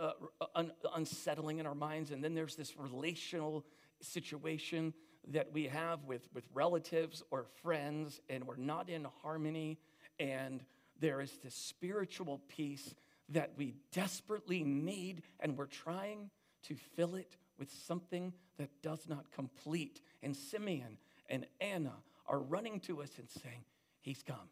uh, 0.00 0.12
un- 0.54 0.72
unsettling 0.94 1.58
in 1.58 1.66
our 1.66 1.74
minds 1.74 2.10
and 2.10 2.22
then 2.22 2.34
there's 2.34 2.56
this 2.56 2.76
relational 2.76 3.64
situation 4.00 4.92
that 5.28 5.52
we 5.52 5.64
have 5.64 6.04
with, 6.04 6.28
with 6.34 6.44
relatives 6.54 7.22
or 7.30 7.46
friends, 7.62 8.20
and 8.28 8.44
we're 8.44 8.56
not 8.56 8.88
in 8.88 9.06
harmony, 9.22 9.78
and 10.18 10.64
there 11.00 11.20
is 11.20 11.32
this 11.42 11.54
spiritual 11.54 12.40
peace 12.48 12.94
that 13.28 13.52
we 13.56 13.74
desperately 13.92 14.62
need, 14.62 15.22
and 15.40 15.56
we're 15.56 15.66
trying 15.66 16.30
to 16.62 16.76
fill 16.94 17.16
it 17.16 17.36
with 17.58 17.70
something 17.72 18.32
that 18.58 18.70
does 18.82 19.08
not 19.08 19.30
complete. 19.32 20.00
And 20.22 20.36
Simeon 20.36 20.98
and 21.28 21.46
Anna 21.60 21.94
are 22.26 22.38
running 22.38 22.80
to 22.80 23.02
us 23.02 23.10
and 23.18 23.28
saying, 23.28 23.64
He's 24.00 24.22
come. 24.22 24.48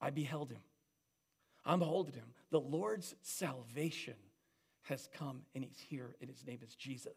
I 0.00 0.10
beheld 0.10 0.50
him. 0.50 0.62
I'm 1.64 1.80
holding 1.80 2.14
him. 2.14 2.34
The 2.50 2.60
Lord's 2.60 3.14
salvation 3.22 4.14
has 4.82 5.08
come, 5.16 5.42
and 5.54 5.64
he's 5.64 5.78
here, 5.88 6.16
and 6.20 6.28
his 6.28 6.44
name 6.46 6.58
is 6.62 6.74
Jesus. 6.74 7.16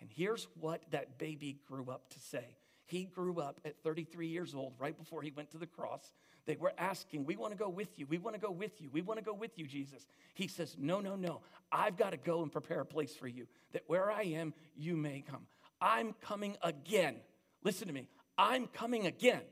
And 0.00 0.10
here's 0.14 0.46
what 0.60 0.82
that 0.90 1.18
baby 1.18 1.58
grew 1.66 1.90
up 1.90 2.10
to 2.10 2.20
say. 2.20 2.56
He 2.84 3.04
grew 3.04 3.40
up 3.40 3.60
at 3.64 3.82
33 3.82 4.28
years 4.28 4.54
old, 4.54 4.74
right 4.78 4.96
before 4.96 5.22
he 5.22 5.32
went 5.32 5.50
to 5.52 5.58
the 5.58 5.66
cross. 5.66 6.12
They 6.44 6.56
were 6.56 6.72
asking, 6.78 7.24
We 7.24 7.36
want 7.36 7.52
to 7.52 7.58
go 7.58 7.68
with 7.68 7.98
you. 7.98 8.06
We 8.06 8.18
want 8.18 8.36
to 8.36 8.40
go 8.40 8.52
with 8.52 8.80
you. 8.80 8.88
We 8.92 9.02
want 9.02 9.18
to 9.18 9.24
go 9.24 9.34
with 9.34 9.58
you, 9.58 9.66
Jesus. 9.66 10.06
He 10.34 10.46
says, 10.46 10.76
No, 10.78 11.00
no, 11.00 11.16
no. 11.16 11.40
I've 11.72 11.96
got 11.96 12.10
to 12.10 12.16
go 12.16 12.42
and 12.42 12.52
prepare 12.52 12.80
a 12.80 12.86
place 12.86 13.16
for 13.16 13.26
you, 13.26 13.46
that 13.72 13.82
where 13.86 14.10
I 14.10 14.22
am, 14.22 14.54
you 14.76 14.96
may 14.96 15.24
come. 15.28 15.46
I'm 15.80 16.14
coming 16.20 16.56
again. 16.62 17.16
Listen 17.64 17.88
to 17.88 17.94
me. 17.94 18.08
I'm 18.38 18.66
coming 18.68 19.06
again. 19.06 19.42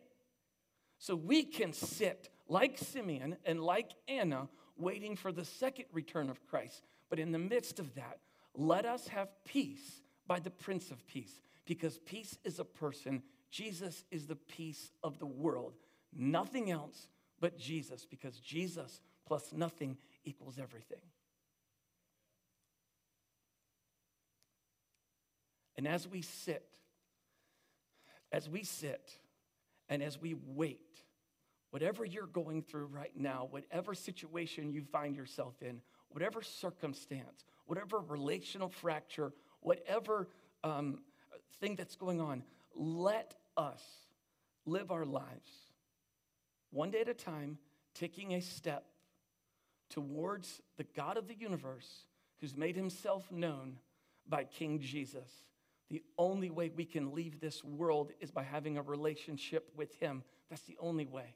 So 0.99 1.17
we 1.17 1.43
can 1.43 1.73
sit 1.73 2.29
like 2.49 2.79
Simeon 2.79 3.37
and 3.45 3.61
like 3.61 3.93
Anna, 4.09 4.49
waiting 4.77 5.17
for 5.17 5.33
the 5.33 5.45
second 5.45 5.87
return 5.93 6.29
of 6.29 6.45
Christ. 6.47 6.83
But 7.11 7.19
in 7.19 7.33
the 7.33 7.39
midst 7.39 7.79
of 7.79 7.95
that, 7.95 8.19
let 8.55 8.85
us 8.85 9.09
have 9.09 9.29
peace 9.45 10.03
by 10.27 10.41
the 10.41 10.51
Prince 10.51 10.91
of 10.91 11.07
Peace, 11.07 11.41
because 11.67 11.99
peace 11.99 12.39
is 12.45 12.59
a 12.59 12.65
person. 12.65 13.23
Jesus 13.51 14.05
is 14.11 14.27
the 14.27 14.37
peace 14.37 14.91
of 15.03 15.19
the 15.19 15.27
world. 15.27 15.75
Nothing 16.17 16.71
else 16.71 17.09
but 17.41 17.59
Jesus, 17.59 18.07
because 18.09 18.39
Jesus 18.39 19.01
plus 19.27 19.53
nothing 19.53 19.97
equals 20.25 20.59
everything. 20.59 21.01
And 25.77 25.89
as 25.89 26.07
we 26.07 26.23
sit, 26.23 26.69
as 28.31 28.49
we 28.49 28.63
sit, 28.63 29.19
and 29.89 30.03
as 30.03 30.21
we 30.21 30.35
wait, 30.47 31.04
whatever 31.75 32.05
you're 32.05 32.29
going 32.29 32.63
through 32.63 32.87
right 32.87 33.11
now, 33.17 33.49
whatever 33.51 33.95
situation 33.95 34.71
you 34.71 34.85
find 34.93 35.17
yourself 35.17 35.55
in, 35.61 35.81
whatever 36.11 36.41
circumstance, 36.41 37.45
whatever 37.67 37.99
relational 37.99 38.69
fracture, 38.69 39.33
whatever 39.59 40.29
um, 40.63 41.01
thing 41.61 41.75
that's 41.75 41.97
going 41.97 42.21
on, 42.21 42.45
let 42.77 43.35
us 43.57 43.83
live 44.67 44.93
our 44.93 45.05
lives 45.05 45.51
one 46.71 46.93
day 46.93 47.01
at 47.01 47.09
a 47.09 47.15
time, 47.15 47.59
taking 47.93 48.35
a 48.35 48.41
step 48.41 48.85
towards 49.91 50.63
the 50.77 50.87
God 50.95 51.17
of 51.17 51.27
the 51.27 51.35
universe 51.35 52.07
who's 52.41 52.57
made 52.57 52.77
himself 52.77 53.33
known 53.33 53.79
by 54.29 54.45
King 54.45 54.79
Jesus. 54.79 55.29
The 55.91 56.05
only 56.19 56.51
way 56.51 56.71
we 56.73 56.85
can 56.85 57.13
leave 57.13 57.41
this 57.41 57.65
world 57.65 58.13
is 58.21 58.31
by 58.31 58.45
having 58.45 58.79
a 58.79 58.83
relationship 58.83 59.73
with 59.75 59.93
him. 59.97 60.23
That's 60.49 60.63
the 60.63 60.77
only 60.79 61.07
way. 61.07 61.35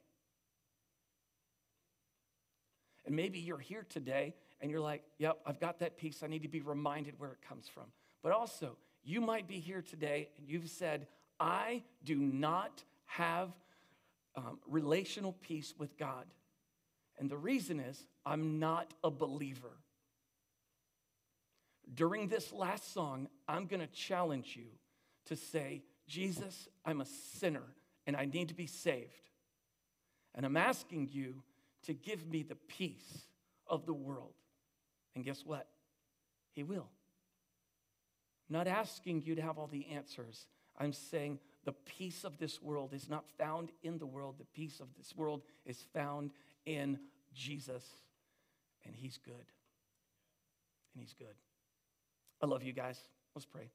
And 3.08 3.16
maybe 3.16 3.38
you're 3.38 3.56
here 3.56 3.86
today 3.88 4.34
and 4.60 4.70
you're 4.70 4.82
like, 4.82 5.02
yep, 5.16 5.38
I've 5.46 5.58
got 5.58 5.78
that 5.78 5.96
peace. 5.96 6.22
I 6.22 6.26
need 6.26 6.42
to 6.42 6.48
be 6.48 6.60
reminded 6.60 7.18
where 7.18 7.30
it 7.30 7.38
comes 7.48 7.66
from. 7.66 7.84
But 8.22 8.32
also, 8.32 8.76
you 9.02 9.22
might 9.22 9.48
be 9.48 9.60
here 9.60 9.80
today 9.80 10.28
and 10.36 10.46
you've 10.46 10.68
said, 10.68 11.06
I 11.40 11.84
do 12.04 12.16
not 12.16 12.84
have 13.06 13.48
um, 14.36 14.58
relational 14.68 15.32
peace 15.40 15.72
with 15.78 15.96
God. 15.96 16.26
And 17.18 17.30
the 17.30 17.38
reason 17.38 17.80
is, 17.80 18.04
I'm 18.26 18.58
not 18.58 18.92
a 19.02 19.10
believer. 19.10 19.72
During 21.94 22.28
this 22.28 22.52
last 22.52 22.92
song, 22.92 23.28
I'm 23.48 23.64
going 23.64 23.80
to 23.80 23.86
challenge 23.86 24.54
you 24.54 24.66
to 25.28 25.36
say, 25.36 25.82
Jesus, 26.06 26.68
I'm 26.84 27.00
a 27.00 27.06
sinner 27.06 27.64
and 28.06 28.14
I 28.14 28.26
need 28.26 28.48
to 28.48 28.54
be 28.54 28.66
saved. 28.66 29.30
And 30.34 30.44
I'm 30.44 30.58
asking 30.58 31.08
you 31.10 31.42
to 31.88 31.94
give 31.94 32.28
me 32.28 32.42
the 32.42 32.54
peace 32.54 33.26
of 33.66 33.86
the 33.86 33.94
world. 33.94 34.34
And 35.14 35.24
guess 35.24 35.42
what? 35.44 35.66
He 36.52 36.62
will. 36.62 36.86
I'm 38.48 38.56
not 38.56 38.66
asking 38.66 39.22
you 39.22 39.34
to 39.34 39.42
have 39.42 39.58
all 39.58 39.66
the 39.66 39.86
answers. 39.86 40.46
I'm 40.78 40.92
saying 40.92 41.38
the 41.64 41.72
peace 41.72 42.24
of 42.24 42.36
this 42.38 42.60
world 42.62 42.92
is 42.92 43.08
not 43.08 43.24
found 43.38 43.70
in 43.82 43.96
the 43.98 44.06
world. 44.06 44.36
The 44.38 44.44
peace 44.44 44.80
of 44.80 44.88
this 44.98 45.16
world 45.16 45.42
is 45.64 45.82
found 45.94 46.32
in 46.66 46.98
Jesus. 47.34 47.84
And 48.84 48.94
He's 48.94 49.18
good. 49.18 49.34
And 49.34 51.02
He's 51.02 51.14
good. 51.14 51.34
I 52.42 52.46
love 52.46 52.62
you 52.62 52.74
guys. 52.74 53.00
Let's 53.34 53.46
pray. 53.46 53.70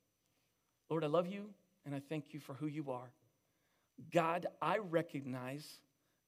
Lord, 0.88 1.04
I 1.04 1.08
love 1.08 1.26
you 1.26 1.50
and 1.84 1.96
I 1.96 2.00
thank 2.10 2.32
you 2.32 2.40
for 2.40 2.54
who 2.54 2.68
you 2.68 2.92
are. 2.92 3.12
God, 4.12 4.46
I 4.62 4.78
recognize 4.78 5.80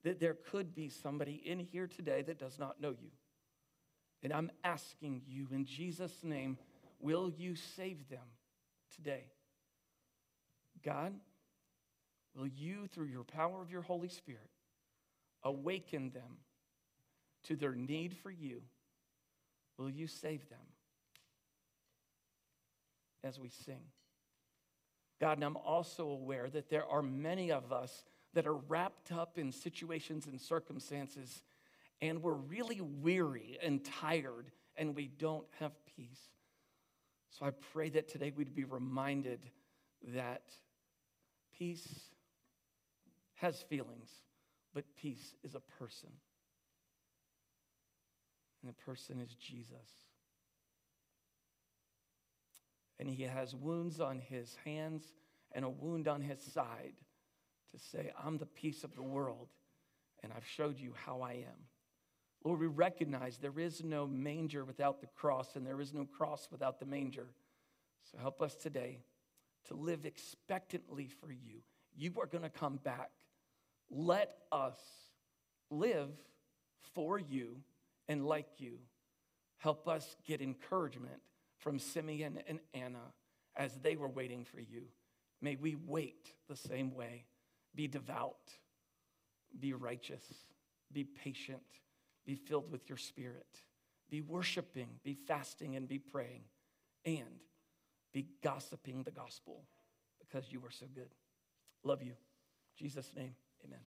that 0.06 0.20
there 0.20 0.38
could 0.51 0.76
be 0.76 0.88
somebody 0.88 1.41
in 1.43 1.60
here 1.60 1.88
today 1.88 2.22
that 2.22 2.38
does 2.38 2.60
not 2.60 2.80
know 2.80 2.91
you. 2.91 3.10
And 4.22 4.32
I'm 4.32 4.51
asking 4.64 5.24
you 5.28 5.47
in 5.51 5.66
Jesus' 5.66 6.24
name, 6.24 6.58
will 6.99 7.32
you 7.36 7.56
save 7.56 8.08
them 8.08 8.28
today? 8.95 9.26
God, 10.84 11.16
will 12.36 12.47
you, 12.47 12.86
through 12.93 13.08
your 13.08 13.24
power 13.24 13.64
of 13.64 13.72
your 13.72 13.82
Holy 13.82 14.08
Spirit, 14.08 14.51
awaken 15.43 16.12
them 16.12 16.38
to 17.45 17.56
their 17.56 17.74
need 17.74 18.16
for 18.16 18.30
you? 18.30 18.62
Will 19.80 19.89
you 19.89 20.06
save 20.06 20.47
them 20.49 20.60
as 23.24 23.39
we 23.39 23.49
sing? 23.49 23.82
God, 25.20 25.38
and 25.38 25.43
I'm 25.43 25.58
also 25.58 26.10
aware 26.10 26.47
that 26.49 26.70
there 26.70 26.86
are 26.86 27.01
many 27.01 27.51
of 27.51 27.74
us 27.74 28.03
that 28.36 28.46
are 28.46 28.56
wrapped 28.56 29.12
up 29.12 29.38
in 29.38 29.52
situations 29.52 30.28
and 30.28 30.40
circumstances 30.40 31.42
and 32.02 32.22
we're 32.22 32.34
really 32.34 32.82
weary 32.82 33.58
and 33.64 33.84
tired 33.84 34.52
and 34.78 34.96
we 34.96 35.08
don't 35.08 35.48
have 35.60 35.72
peace. 35.96 36.20
So 37.30 37.46
I 37.46 37.52
pray 37.74 37.90
that 37.90 38.10
today 38.10 38.32
we'd 38.36 38.54
be 38.54 38.66
reminded 38.66 39.40
that 40.14 40.44
peace 41.58 41.88
has 43.36 43.62
feelings, 43.62 44.10
but 44.74 44.84
peace 44.98 45.36
is 45.44 45.56
a 45.56 45.62
person. 45.80 46.10
And 48.62 48.70
the 48.70 48.92
person 48.92 49.20
is 49.22 49.34
Jesus. 49.36 49.78
And 53.00 53.10
he 53.10 53.24
has 53.24 53.56
wounds 53.56 54.02
on 54.02 54.20
his 54.20 54.56
hands 54.66 55.04
and 55.54 55.64
a 55.64 55.70
wound 55.70 56.08
on 56.10 56.22
his 56.22 56.42
side 56.42 56.94
to 57.76 57.84
say, 57.84 58.12
I'm 58.24 58.38
the 58.38 58.46
peace 58.46 58.84
of 58.84 58.96
the 58.96 59.04
world, 59.04 59.50
and 60.24 60.32
I've 60.36 60.48
showed 60.48 60.80
you 60.80 60.94
how 61.06 61.22
I 61.22 61.34
am. 61.34 61.68
Lord, 62.44 62.60
we 62.60 62.68
recognize 62.68 63.38
there 63.38 63.60
is 63.60 63.84
no 63.84 64.08
manger 64.08 64.64
without 64.64 65.02
the 65.02 65.08
cross, 65.08 65.56
and 65.56 65.66
there 65.66 65.82
is 65.82 65.94
no 65.94 66.06
cross 66.06 66.48
without 66.52 66.80
the 66.80 66.86
manger. 66.86 67.28
So 68.12 68.18
help 68.20 68.42
us 68.42 68.56
today 68.56 69.00
to 69.68 69.74
live 69.74 70.06
expectantly 70.06 71.08
for 71.08 71.32
you. 71.32 71.62
You 71.98 72.14
are 72.22 72.28
going 72.28 72.44
to 72.44 72.50
come 72.50 72.78
back. 72.84 73.10
Let 73.90 74.36
us 74.52 74.78
live 75.72 76.10
for 76.94 77.20
you 77.20 77.58
and 78.08 78.26
like 78.26 78.48
you. 78.60 78.78
Help 79.58 79.88
us 79.88 80.16
get 80.26 80.42
encouragement 80.42 81.22
from 81.58 81.80
Simeon 81.80 82.40
and 82.48 82.60
Anna 82.74 83.14
as 83.56 83.74
they 83.82 83.96
were 83.96 84.10
waiting 84.10 84.46
for 84.46 84.60
you. 84.60 84.84
May 85.42 85.56
we 85.56 85.76
wait 85.76 86.32
the 86.48 86.56
same 86.56 86.94
way. 86.94 87.26
Be 87.76 87.88
devout, 87.88 88.54
be 89.60 89.74
righteous, 89.74 90.24
be 90.92 91.04
patient, 91.04 91.62
be 92.26 92.36
filled 92.36 92.72
with 92.72 92.88
your 92.88 92.98
spirit, 92.98 93.62
be 94.10 94.22
worshiping, 94.22 94.88
be 95.04 95.18
fasting, 95.28 95.76
and 95.76 95.88
be 95.88 96.00
praying, 96.00 96.44
and 97.06 97.42
be 98.14 98.28
gossiping 98.42 99.04
the 99.04 99.12
gospel 99.12 99.66
because 100.20 100.52
you 100.52 100.60
are 100.66 100.72
so 100.72 100.86
good. 100.94 101.10
Love 101.84 102.02
you. 102.02 102.12
In 102.12 102.16
Jesus' 102.78 103.12
name, 103.16 103.36
amen. 103.66 103.80